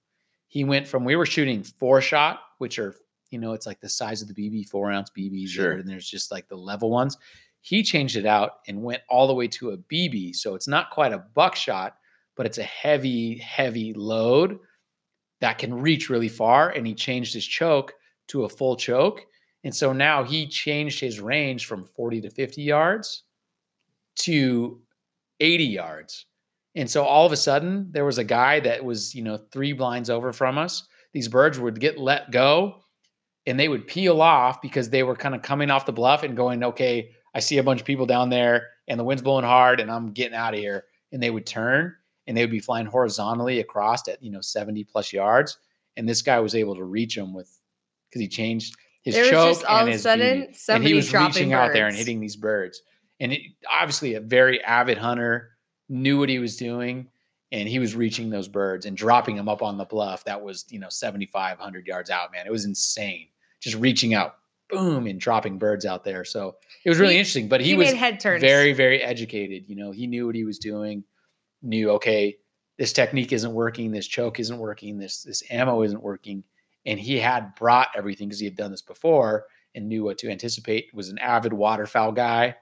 [0.46, 2.94] He went from we were shooting four shot which are
[3.30, 5.72] you know it's like the size of the bb four ounce bbs Sure.
[5.72, 7.16] and there's just like the level ones.
[7.62, 10.90] He changed it out and went all the way to a bb so it's not
[10.90, 11.96] quite a buckshot
[12.36, 14.58] but it's a heavy heavy load
[15.40, 17.94] that can reach really far and he changed his choke
[18.28, 19.26] to a full choke
[19.64, 23.24] and so now he changed his range from 40 to 50 yards
[24.16, 24.80] to
[25.40, 26.26] 80 yards.
[26.74, 29.72] And so all of a sudden, there was a guy that was, you know, three
[29.72, 30.86] blinds over from us.
[31.12, 32.76] These birds would get let go
[33.46, 36.36] and they would peel off because they were kind of coming off the bluff and
[36.36, 39.80] going, okay, I see a bunch of people down there and the wind's blowing hard
[39.80, 40.84] and I'm getting out of here.
[41.12, 41.96] And they would turn
[42.30, 45.58] and they would be flying horizontally across at, you know, 70 plus yards.
[45.96, 47.50] And this guy was able to reach them with,
[48.08, 50.84] because he changed his there choke just all and of a his sudden BB and
[50.86, 52.82] he was reaching out there and hitting these birds.
[53.18, 55.56] And it, obviously, a very avid hunter
[55.88, 57.08] knew what he was doing,
[57.50, 60.22] and he was reaching those birds and dropping them up on the bluff.
[60.22, 62.46] That was you know 7500 yards out, man.
[62.46, 63.26] It was insane.
[63.58, 64.36] Just reaching out,
[64.68, 66.24] boom, and dropping birds out there.
[66.24, 66.54] So
[66.84, 67.48] it was really He- interesting.
[67.48, 69.64] But he, he, was very, very educated.
[69.66, 71.02] You know, he knew what he was doing.
[71.62, 72.36] Knew okay,
[72.78, 73.90] this technique isn't working.
[73.90, 74.98] This choke isn't working.
[74.98, 76.44] This this ammo isn't working.
[76.86, 79.44] And he had brought everything because he had done this before
[79.74, 80.86] and knew what to anticipate.
[80.94, 82.56] Was an avid waterfowl guy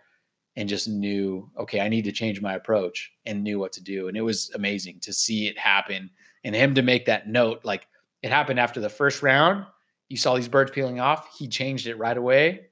[0.56, 4.08] and just knew okay, I need to change my approach and knew what to do.
[4.08, 6.10] And it was amazing to see it happen
[6.44, 7.64] and him to make that note.
[7.64, 7.86] Like
[8.22, 9.64] it happened after the first round.
[10.08, 11.36] You saw these birds peeling off.
[11.38, 12.68] He changed it right away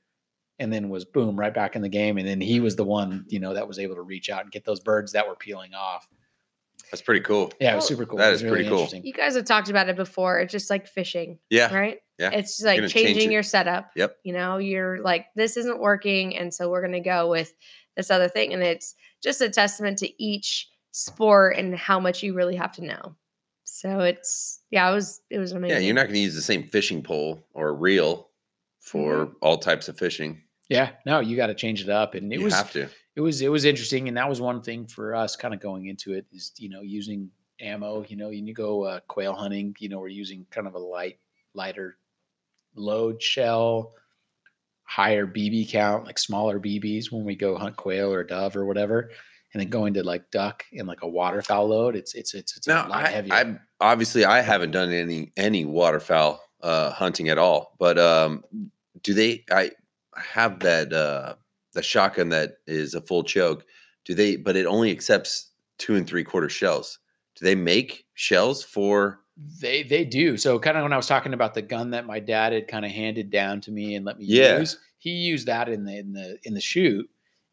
[0.59, 2.79] and then was boom right back in the game and then he was mm-hmm.
[2.79, 5.27] the one you know that was able to reach out and get those birds that
[5.27, 6.09] were peeling off
[6.91, 7.53] That's pretty cool.
[7.61, 9.01] yeah it was super cool That is It was is pretty cool.
[9.03, 11.75] you guys have talked about it before it's just like fishing Yeah.
[11.75, 12.31] right Yeah.
[12.33, 13.35] it's just like Gonna change changing it.
[13.35, 14.17] your setup Yep.
[14.25, 17.53] you know you're like this isn't working and so we're going to go with
[17.97, 22.35] this other thing and it's just a testament to each sport and how much you
[22.35, 23.15] really have to know
[23.65, 26.41] so it's yeah it was it was amazing Yeah, you're not going to use the
[26.41, 28.31] same fishing pole or reel
[28.81, 29.33] for mm-hmm.
[29.43, 30.41] all types of fishing.
[30.69, 32.89] Yeah no you got to change it up and it you was have to.
[33.15, 35.87] it was it was interesting and that was one thing for us kind of going
[35.87, 39.75] into it is you know using ammo you know when you go uh, quail hunting
[39.79, 41.19] you know we're using kind of a light
[41.55, 41.97] lighter
[42.75, 43.93] load shell
[44.85, 49.11] higher bb count like smaller bb's when we go hunt quail or dove or whatever
[49.55, 52.67] and then going to like duck and like a waterfowl load it's it's it's, it's
[52.67, 57.29] a Now, lot I, heavier I obviously I haven't done any any waterfowl uh, hunting
[57.29, 58.43] at all, but um,
[59.03, 59.45] do they?
[59.51, 59.71] I
[60.19, 61.35] have that uh,
[61.73, 63.65] the shotgun that is a full choke.
[64.05, 64.37] Do they?
[64.37, 66.99] But it only accepts two and three quarter shells.
[67.37, 69.21] Do they make shells for
[69.61, 70.37] They they do.
[70.37, 72.85] So kind of when I was talking about the gun that my dad had kind
[72.85, 74.59] of handed down to me and let me Yeah.
[74.61, 77.09] use, he used that in the in the in the shoot,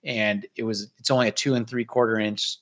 [0.05, 2.57] and it was it's only a two and three quarter inch,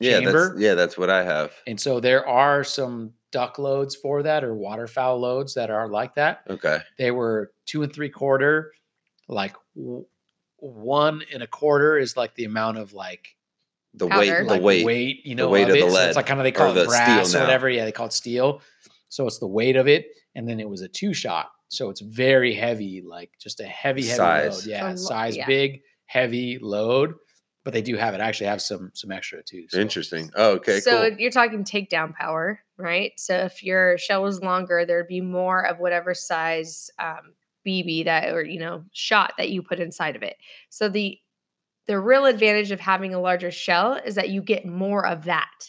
[0.00, 0.48] Yeah, chamber.
[0.50, 1.52] that's yeah, that's what I have.
[1.68, 6.14] and so there are some duck loads for that or waterfowl loads that are like
[6.14, 6.42] that.
[6.50, 6.78] Okay.
[6.98, 8.72] They were two and three quarter,
[9.28, 10.06] like w-
[10.58, 13.28] one and a quarter is like the amount of like
[13.94, 14.20] The Powder.
[14.20, 15.20] weight, the like weight.
[15.26, 15.84] you know, the weight of it.
[15.84, 17.40] the So lead, it's like kind of they or call the it steel brass or
[17.40, 17.68] whatever.
[17.68, 18.60] Yeah, they call it steel.
[19.08, 21.50] So it's the weight of it, and then it was a two shot.
[21.68, 24.66] So it's very heavy, like just a heavy, heavy Size.
[24.66, 24.70] load.
[24.70, 25.46] Yeah, A lo- size yeah.
[25.46, 27.14] big, heavy load.
[27.64, 28.20] But they do have it.
[28.20, 29.64] I actually have some some extra too.
[29.70, 30.30] so- Interesting.
[30.36, 31.18] Oh, okay, so cool.
[31.18, 33.12] you're talking takedown power, right?
[33.16, 37.32] So if your shell was longer, there'd be more of whatever size um,
[37.66, 40.36] BB that or you know shot that you put inside of it.
[40.70, 41.18] So the
[41.86, 45.50] the real advantage of having a larger shell is that you get more of that.
[45.60, 45.68] Mm.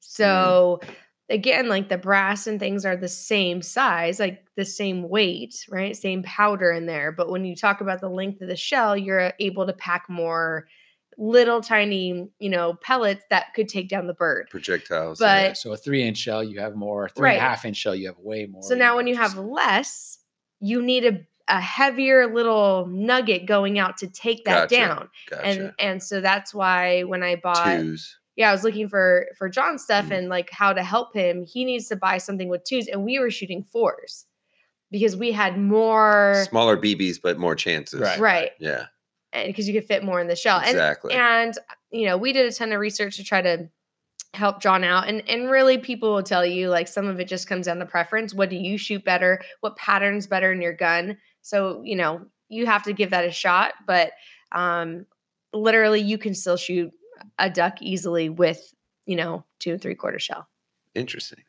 [0.00, 0.80] So
[1.30, 5.96] again, like the brass and things are the same size, like the same weight, right?
[5.96, 7.12] Same powder in there.
[7.12, 10.66] But when you talk about the length of the shell, you're able to pack more
[11.16, 14.48] little tiny, you know, pellets that could take down the bird.
[14.50, 15.18] Projectiles.
[15.18, 17.08] But- Yeah, so a three inch shell, you have more.
[17.08, 17.48] Three and a Right.
[17.50, 18.62] half inch shell, you have way more.
[18.62, 20.18] So now when you have less,
[20.64, 24.76] you need a, a heavier little nugget going out to take that Gotcha.
[24.76, 25.08] down.
[25.30, 25.44] gotcha.
[25.46, 28.16] And and so that's why when I bought Twos.
[28.36, 30.16] yeah, I was looking for for John stuff Mm.
[30.18, 31.42] and like how to help him.
[31.44, 34.24] He needs to buy something with twos, and we were shooting fours
[34.90, 38.00] because we had more Smaller BBs, but more chances.
[38.00, 38.18] Right.
[38.18, 38.86] right, Yeah.
[39.32, 40.58] and because you could fit more in the shell.
[40.60, 41.12] And Exactly.
[41.14, 41.52] and
[41.90, 43.68] you know, we did a ton of research to try to
[44.34, 47.48] help John out, and and really, people will tell you like some of it just
[47.48, 48.34] comes down to preference.
[48.34, 49.40] What do you shoot better?
[49.60, 51.18] What pattern's better in your gun?
[51.42, 54.12] So you know, you have to give that a shot, but
[54.52, 55.06] um,
[55.52, 56.92] literally, you can still shoot
[57.38, 58.74] a duck easily with
[59.06, 60.48] you know two and three quarter shell.
[60.94, 61.44] Interesting.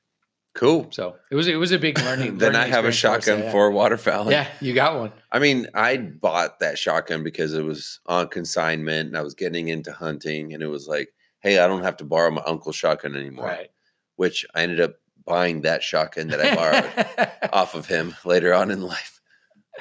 [0.55, 0.88] Cool.
[0.91, 2.38] so it was it was a big learning.
[2.39, 3.51] then I have a shotgun yeah.
[3.51, 4.31] for waterfowl.
[4.31, 5.11] Yeah, you got one.
[5.31, 9.67] I mean, I bought that shotgun because it was on consignment and I was getting
[9.67, 11.09] into hunting and it was like,
[11.45, 13.45] hey, I don't have to borrow my uncle's shotgun anymore.
[13.45, 13.69] Right.
[14.15, 18.71] Which I ended up buying that shotgun that I borrowed off of him later on
[18.71, 19.21] in life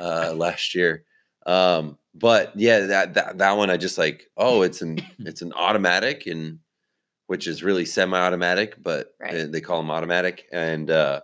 [0.01, 1.05] uh last year.
[1.47, 5.53] Um, but yeah, that, that that one I just like, oh, it's an it's an
[5.55, 6.59] automatic and
[7.27, 9.33] which is really semi-automatic, but Right.
[9.33, 10.47] they, they call them automatic.
[10.53, 11.21] And uh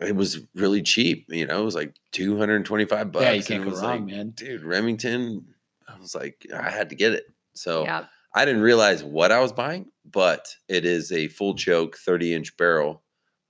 [0.00, 3.22] it was really cheap, you know, it was like 225 bucks.
[3.24, 4.30] yeah, you can't it go wrong, like, man.
[4.30, 5.44] dude, Remington,
[5.88, 7.24] I was like, I had to get it.
[7.54, 11.96] So yeah, I didn't realize what I was buying, but it is a full choke,
[11.96, 13.02] 30 inch barrel,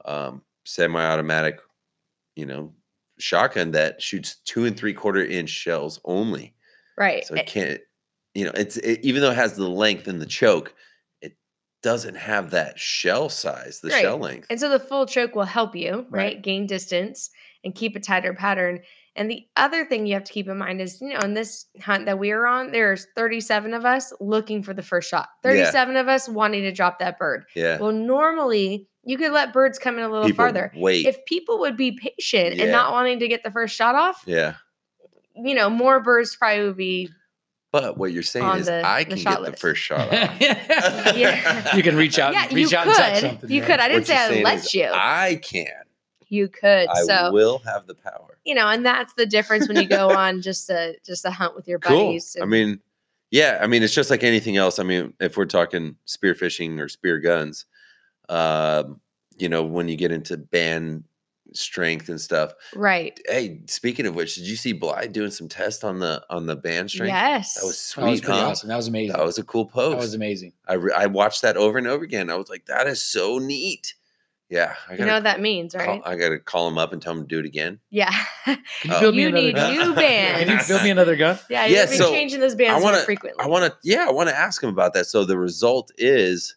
[0.05, 1.59] um, semi automatic,
[2.37, 2.73] you know,
[3.19, 6.55] shotgun that shoots two and three quarter inch shells only.
[6.97, 7.27] right.
[7.27, 7.81] So it can't,
[8.35, 10.73] you know, it's it, even though it has the length in the choke,
[11.21, 11.37] it
[11.83, 14.03] doesn't have that shell size, the Right.
[14.03, 14.47] shell length.
[14.51, 16.35] And so the full choke will help you, right?
[16.35, 16.43] Right.
[16.43, 17.31] Gain distance
[17.65, 18.81] and keep a tighter pattern.
[19.19, 21.67] And the other thing you have to keep in mind is, you know, in this
[21.83, 25.29] hunt that we were on, there's 37 of us looking for the first shot.
[25.45, 25.51] Yeah.
[25.51, 27.45] 37 of us wanting to drop that bird.
[27.57, 27.79] yeah.
[27.79, 30.73] Well, normally you could let birds come in a little People farther.
[30.77, 31.05] wait.
[31.07, 32.65] If people would be patient Yeah.
[32.65, 34.55] and not wanting to get the first shot off, yeah.
[35.35, 37.09] you know, more birds probably would be
[37.73, 40.41] But what you're saying is the- I can shot get the first shot off.
[40.41, 41.75] Yeah.
[41.77, 42.33] You can reach out.
[42.35, 43.21] yeah, and you reach out and touch could.
[43.31, 43.51] something.
[43.51, 43.67] You yeah.
[43.67, 43.81] could.
[43.81, 44.91] I didn't What say I saying let you.
[44.93, 45.67] I can.
[46.29, 46.89] You could.
[46.89, 48.39] I so will have the power.
[48.45, 51.55] you know, and that's the difference when you go on just a just a hunt
[51.57, 51.97] with your buddies.
[51.97, 52.07] Cool.
[52.07, 52.37] buddies.
[52.43, 52.81] I mean,
[53.31, 54.79] yeah, I mean, it's just like anything else.
[54.79, 57.67] I mean, if we're talking spear fishing or spear guns,
[58.29, 59.01] um,
[59.39, 61.05] you know, when you get into band
[61.55, 62.53] strength and stuff.
[62.77, 63.19] right?
[63.27, 66.57] Hey, speaking of which, did you see Bly doing some tests on the on the
[66.57, 67.09] band strength?
[67.11, 68.25] Yes, That was That was sweet.
[68.25, 68.49] pretty huh?
[68.49, 68.69] awesome.
[68.69, 69.17] That was amazing.
[69.17, 69.93] That was a cool post.
[69.97, 70.53] That was amazing.
[70.67, 72.29] I re- I watched that over and over again.
[72.29, 73.95] I was like, that is so neat.
[74.51, 76.03] Yeah, I you gotta know what that means, call, right?
[76.07, 77.79] I gotta call him up and tell him to do it again.
[77.91, 78.11] yeah,
[78.47, 79.01] Can you Oh.
[79.01, 79.73] build me You another need gun?
[79.75, 79.95] new Can you
[80.55, 80.69] bands.
[80.69, 81.39] build me another gun?
[81.51, 81.67] yeah.
[81.67, 83.45] Yeah, You've been so changing those bands I wanna, frequently.
[83.45, 83.77] I want to.
[83.85, 85.05] Yeah, I want to ask him about that.
[85.07, 86.55] So the result is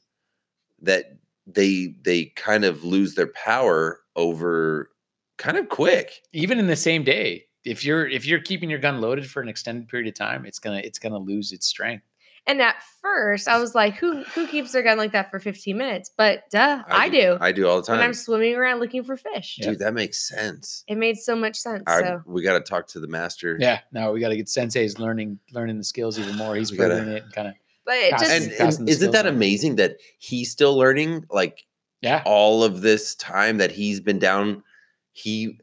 [0.82, 1.18] that
[1.48, 4.90] they they kind of lose their power over
[5.38, 6.22] kind of quick.
[6.32, 9.50] Even in the same day, if you're if you're keeping your gun loaded for an
[9.50, 12.06] extended period of time, it's gonna it's gonna lose its strength.
[12.48, 15.78] And at first, I was like, "Who who keeps their gun like that for 15
[15.78, 17.38] minutes?" But duh, I, do.
[17.40, 18.08] I do all the when time.
[18.08, 19.60] I'm swimming around looking for fish.
[19.62, 20.84] Dude, that makes sense.
[20.88, 21.84] It made so much sense.
[21.86, 23.58] I, so we got to talk to the master.
[23.60, 26.56] Yeah, no, we got to get Sensei's learning learning the skills even more.
[26.56, 27.54] He's We it and kind of
[27.86, 31.26] but it Pass just And, Just and isn't that amazing that he's still learning?
[31.30, 31.66] Like
[32.02, 32.24] yeah.
[32.26, 34.64] all of this time that he's been down,
[35.12, 35.60] he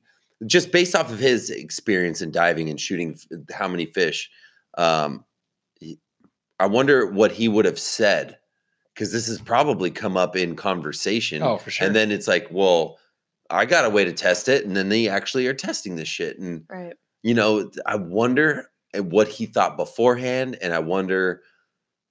[0.46, 4.30] just based off of his experience in diving and shooting f- how many fish.
[4.76, 5.27] Um, he-
[6.60, 8.38] I wonder what he would have said
[8.94, 11.42] because this has probably come up in conversation.
[11.42, 11.86] Oh, for sure.
[11.86, 12.98] And then it's like, well,
[13.50, 16.38] I got a way to test it, and then they actually are testing this shit,
[16.38, 16.94] and Right.
[17.22, 21.42] you know, I wonder eh, what he thought beforehand, and I wonder,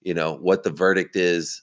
[0.02, 1.62] you know, what the verdict is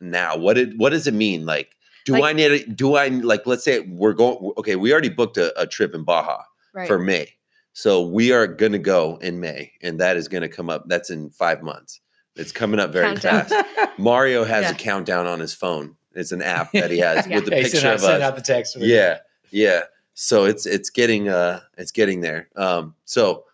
[0.00, 0.36] now.
[0.36, 1.46] What did what does it mean?
[1.46, 4.90] Like, do Like- I need a, do I like let's say we're going okay, we
[4.92, 6.42] already booked a, a trip in Baja
[6.74, 6.88] Right.
[6.88, 7.32] for May.
[7.74, 10.84] So we are gonna go in May, and that is gonna come up.
[10.88, 12.00] That's in five months.
[12.36, 13.44] It's coming up very Countdown.
[13.46, 13.98] fast.
[13.98, 14.70] Mario has Yeah.
[14.72, 15.96] a countdown on his phone.
[16.14, 17.34] It's an app that he has Yeah.
[17.36, 18.28] with the Hey, picture send out, of send us.
[18.28, 18.76] out the text.
[18.76, 19.18] with- Yeah,
[19.50, 19.82] yeah.
[20.14, 22.48] So it's it's getting uh it's getting there.
[22.56, 23.44] Um, so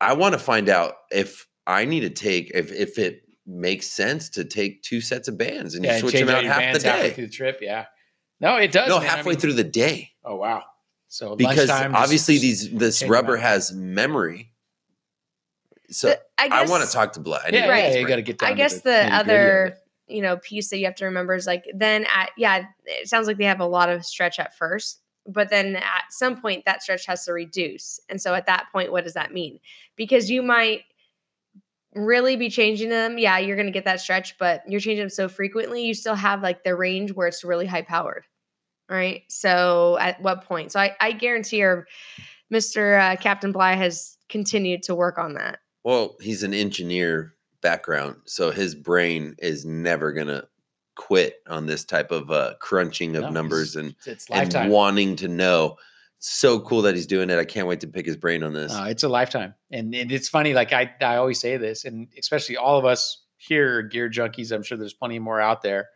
[0.00, 4.28] I want to find out if I need to take if if it makes sense
[4.30, 6.74] to take two sets of bands and Yeah, you switch change them out out half
[6.74, 7.10] the bands day.
[7.10, 7.58] through the trip.
[7.62, 7.86] Yeah.
[8.40, 8.88] No, it does.
[8.88, 9.06] No, man.
[9.08, 10.10] I halfway mean- through the day.
[10.24, 10.62] Oh wow.
[11.08, 14.51] So Because lunchtime, just- obviously these this rubber has memory.
[15.92, 17.42] So The- I, I, want to talk to Blood.
[17.46, 17.92] I need yeah, to Right.
[17.92, 18.50] yeah, you got to get down.
[18.50, 19.76] I guess the, nitty-gritty other
[20.12, 23.26] you know piece that you have to remember is like then at yeah it sounds
[23.26, 26.82] like they have a lot of stretch at first but then at some point that
[26.82, 29.58] stretch has to reduce and so at that point what does that mean
[29.96, 30.82] because you might
[31.94, 35.10] really be changing them yeah you're going to get that stretch but you're changing them
[35.10, 38.24] so frequently you still have like the range where it's really high powered
[38.88, 41.86] right so at what point so i, I guarantee your
[42.52, 48.16] mr uh, captain bly has continued to work on that Well, he's an engineer background,
[48.24, 50.44] so his brain is never gonna
[50.94, 53.94] quit on this type of uh, crunching of No, numbers and,
[54.30, 55.76] and wanting to know.
[56.24, 57.38] So cool that he's doing it.
[57.38, 58.72] I can't wait to pick his brain on this.
[58.72, 60.54] Uh, it's a lifetime, and, and it's funny.
[60.54, 64.52] Like I, I always say this, and especially all of us here, are gear junkies.
[64.52, 65.88] I'm sure there's plenty more out there,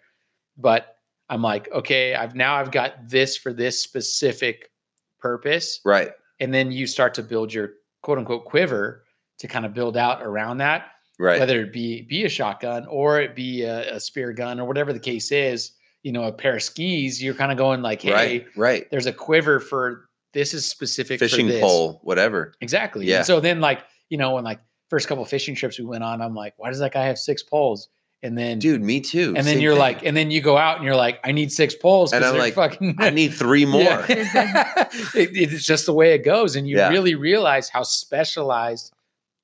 [0.58, 0.96] but
[1.28, 4.72] I'm like, okay, I've now I've got this for this specific
[5.20, 6.10] purpose, right.
[6.40, 9.04] and then you start to build your quote unquote quiver
[9.38, 10.86] to kind of build out around that,
[11.18, 11.38] Right.
[11.40, 14.92] whether it be be a shotgun or it be a, a spear gun or whatever
[14.92, 15.72] the case is.
[16.02, 17.20] You know, a pair of skis.
[17.20, 18.46] You're kind of going like, hey, right.
[18.56, 18.90] Right.
[18.92, 21.60] there's a quiver for this is specific for Fishing this.
[21.60, 22.52] pole, whatever.
[22.60, 23.06] Exactly.
[23.06, 23.16] Yeah.
[23.18, 26.22] And so then like, you know, when like first couple fishing trips we went on,
[26.22, 27.88] I'm like, why does that guy have six poles?
[28.22, 29.34] And then Dude, me too.
[29.36, 29.80] and then you're thing.
[29.80, 32.12] like, and then you go out and you're like, I need six poles.
[32.12, 33.82] And I'm like, fucking I need three more.
[33.82, 34.04] Yeah.
[35.14, 36.54] It- it's just the way it goes.
[36.54, 36.88] And you Yeah.
[36.90, 38.92] really realize how specialized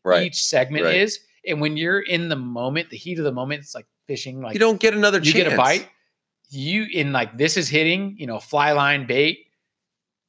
[0.04, 0.22] Right.
[0.24, 0.96] each segment Right.
[0.96, 1.20] is.
[1.46, 4.54] And when you're in the moment, the heat of the moment, it's like fishing, like
[4.54, 5.44] you don't get another you chance.
[5.44, 5.88] get a bite
[6.50, 9.46] you in like this is hitting you know fly line bait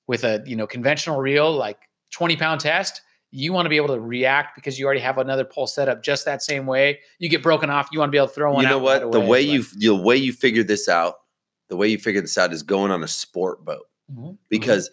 [0.08, 1.78] with a you know conventional reel like
[2.12, 3.02] 20 pound test
[3.32, 6.02] you want to be able to react because you already have another pole set up
[6.02, 8.54] just that same way you get broken off you want to be able to throw
[8.54, 9.04] one You know what?
[9.04, 11.16] right the way you the way you figure this out,
[11.68, 13.86] the way you figure this out is going on a sport boat.
[14.10, 14.38] Mhm.
[14.50, 14.90] because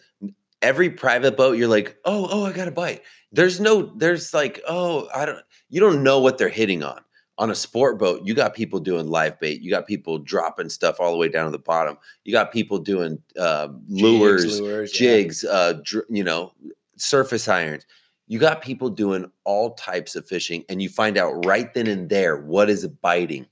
[0.61, 3.01] every private boat you're like oh oh i got a bite
[3.31, 7.01] there's no there's like oh i don't you don't know what they're hitting on.
[7.37, 10.99] On a sport boat you got people doing live bait you got people dropping stuff
[10.99, 15.01] all the way down to the bottom you got people doing uh, Jigs, lures lures,
[15.01, 15.11] yeah.
[15.11, 16.53] jigs uh dr- you know
[17.01, 17.85] surface irons.
[18.27, 22.09] You got people doing all types of fishing and you find out right then and
[22.09, 23.47] there what is biting.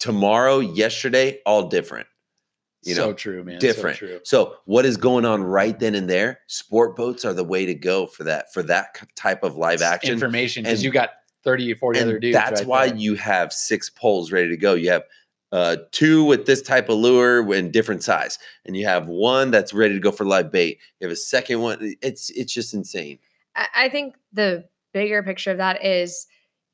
[0.00, 2.06] Tomorrow yesterday all different
[2.84, 3.98] you so know true man different.
[3.98, 6.40] so true So what is going on right then and there?
[6.46, 10.12] Sport boats are the way to go for that for that type of live action.
[10.12, 11.10] information because and- you got
[11.44, 12.96] 30 or 40 other dudes that's right why there.
[12.96, 14.74] you have six poles ready to go.
[14.74, 15.02] You have
[15.50, 19.72] uh, two with this type of lure in different size, and you have one that's
[19.72, 20.78] ready to go for live bait.
[21.00, 21.94] You have a second one.
[22.02, 23.18] It's it's just insane.
[23.56, 26.26] I, I think the bigger picture of that is,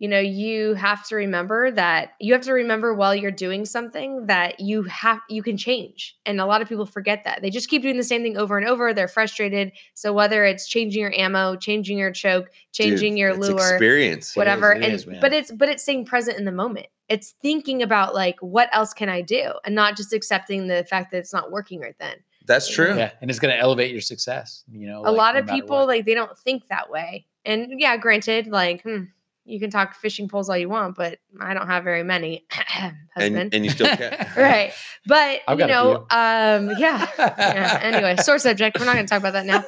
[0.05, 4.27] you know, you have to remember that you have to remember while you're doing something
[4.27, 6.15] that you have you can change.
[6.27, 7.41] And a lot of people forget that.
[7.41, 8.93] They just keep doing the same thing over and over.
[8.93, 9.73] They're frustrated.
[9.95, 14.37] So whether it's changing your ammo, changing your choke, changing Dude, your lure, experience.
[14.37, 14.75] Whatever.
[14.75, 16.89] is, it and is, but it's but it's staying present in the moment.
[17.09, 21.13] It's thinking about like what else can I do and not just accepting the fact
[21.13, 22.17] that it's not working right then.
[22.47, 22.95] That's true.
[22.95, 25.47] yeah and it's going to elevate your success you know a like, lot no of
[25.47, 25.89] matter people what.
[25.89, 29.05] like they don't think that way and yeah granted like hmm,
[29.47, 32.97] you can talk fishing poles all you want but i don't have very many husband
[33.17, 34.37] And and you still can't.
[34.37, 34.73] right
[35.07, 39.21] but I've you know um yeah yeah anyway sore subject we're not going to talk
[39.21, 39.65] about that now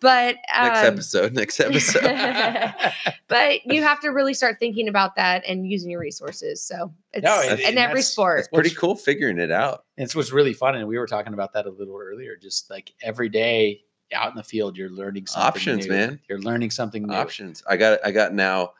[0.00, 1.34] but um, Next episode.
[1.34, 1.60] Next
[2.04, 2.92] episode.
[3.28, 7.22] but you have to really start thinking about that and using your resources so it's
[7.24, 9.84] No, and- in and every sport it's pretty cool figuring it out.
[9.98, 12.34] It's what's really fun, and we were talking about that a little earlier.
[12.36, 13.82] Just like every day
[14.14, 15.92] out in the field, you're learning something Options, new.
[15.92, 16.20] man.
[16.28, 17.12] You're learning something new.
[17.14, 17.62] options.
[17.68, 18.72] I got I got now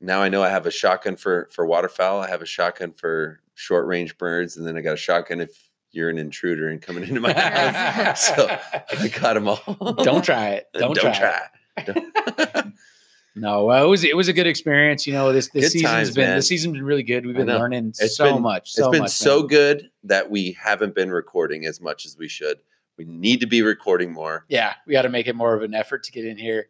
[0.00, 2.20] now I know I have a shotgun for for waterfowl.
[2.20, 5.68] I have a shotgun for short range birds, and then I got a shotgun if
[5.92, 8.26] you're an intruder and coming into my house.
[8.34, 8.58] so
[8.98, 9.94] I got them all.
[10.04, 10.68] Don't try it.
[10.74, 11.12] Don't, try.
[11.12, 11.40] try.
[11.84, 12.74] Don't-
[13.36, 15.06] No, well, it was it was a good experience.
[15.06, 16.36] You know, this this Good season's times, been man.
[16.36, 17.24] the season's been really good.
[17.24, 18.72] We've been learning It's so been- much.
[18.72, 19.46] So it's been much, so man.
[19.46, 22.58] good that we haven't been recording as much as we should.
[22.98, 24.44] We need to be recording more.
[24.48, 26.66] Yeah, we got to make it more of an effort to get in here.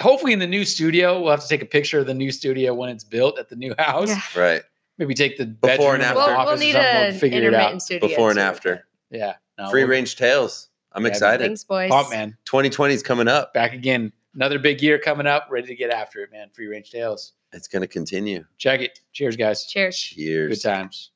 [0.00, 2.74] Hopefully, in the new studio, we'll have to take a picture of the new studio
[2.74, 4.08] when it's built at the new house.
[4.08, 4.20] Yeah.
[4.36, 4.62] Right.
[4.98, 6.16] Maybe take the Before and after.
[6.20, 7.10] We'll, we'll need something.
[7.10, 7.46] We'll figure it out.
[7.48, 8.08] intermittent studio.
[8.08, 8.42] Before and too.
[8.42, 8.86] after.
[9.10, 10.68] Yeah, no, Free we'll- range tales.
[10.94, 11.46] I'm Yeah, excited.
[11.46, 11.90] Thanks, boys.
[11.90, 12.36] Pump, man.
[12.44, 13.54] 2020 is coming up.
[13.54, 14.12] Back again.
[14.34, 15.48] Another big year coming up.
[15.50, 16.48] Ready to get after it, man.
[16.52, 17.32] Free range tales.
[17.52, 18.44] It's going to continue.
[18.58, 19.00] Check it.
[19.12, 19.64] Cheers, guys.
[19.66, 19.96] Cheers.
[19.98, 20.62] Cheers.
[20.62, 21.10] Good times.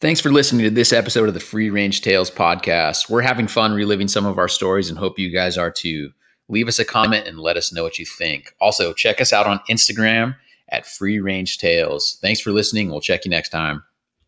[0.00, 3.10] Thanks for listening to this episode of the Free Range Tales podcast.
[3.10, 6.10] We're having fun reliving some of our stories and hope you guys are too.
[6.48, 8.54] Leave us a comment and let us know what you think.
[8.62, 10.34] Also, check us out on Instagram
[10.70, 12.18] at Free Range Tales.
[12.22, 12.88] Thanks for listening.
[12.88, 13.82] We'll check you next time.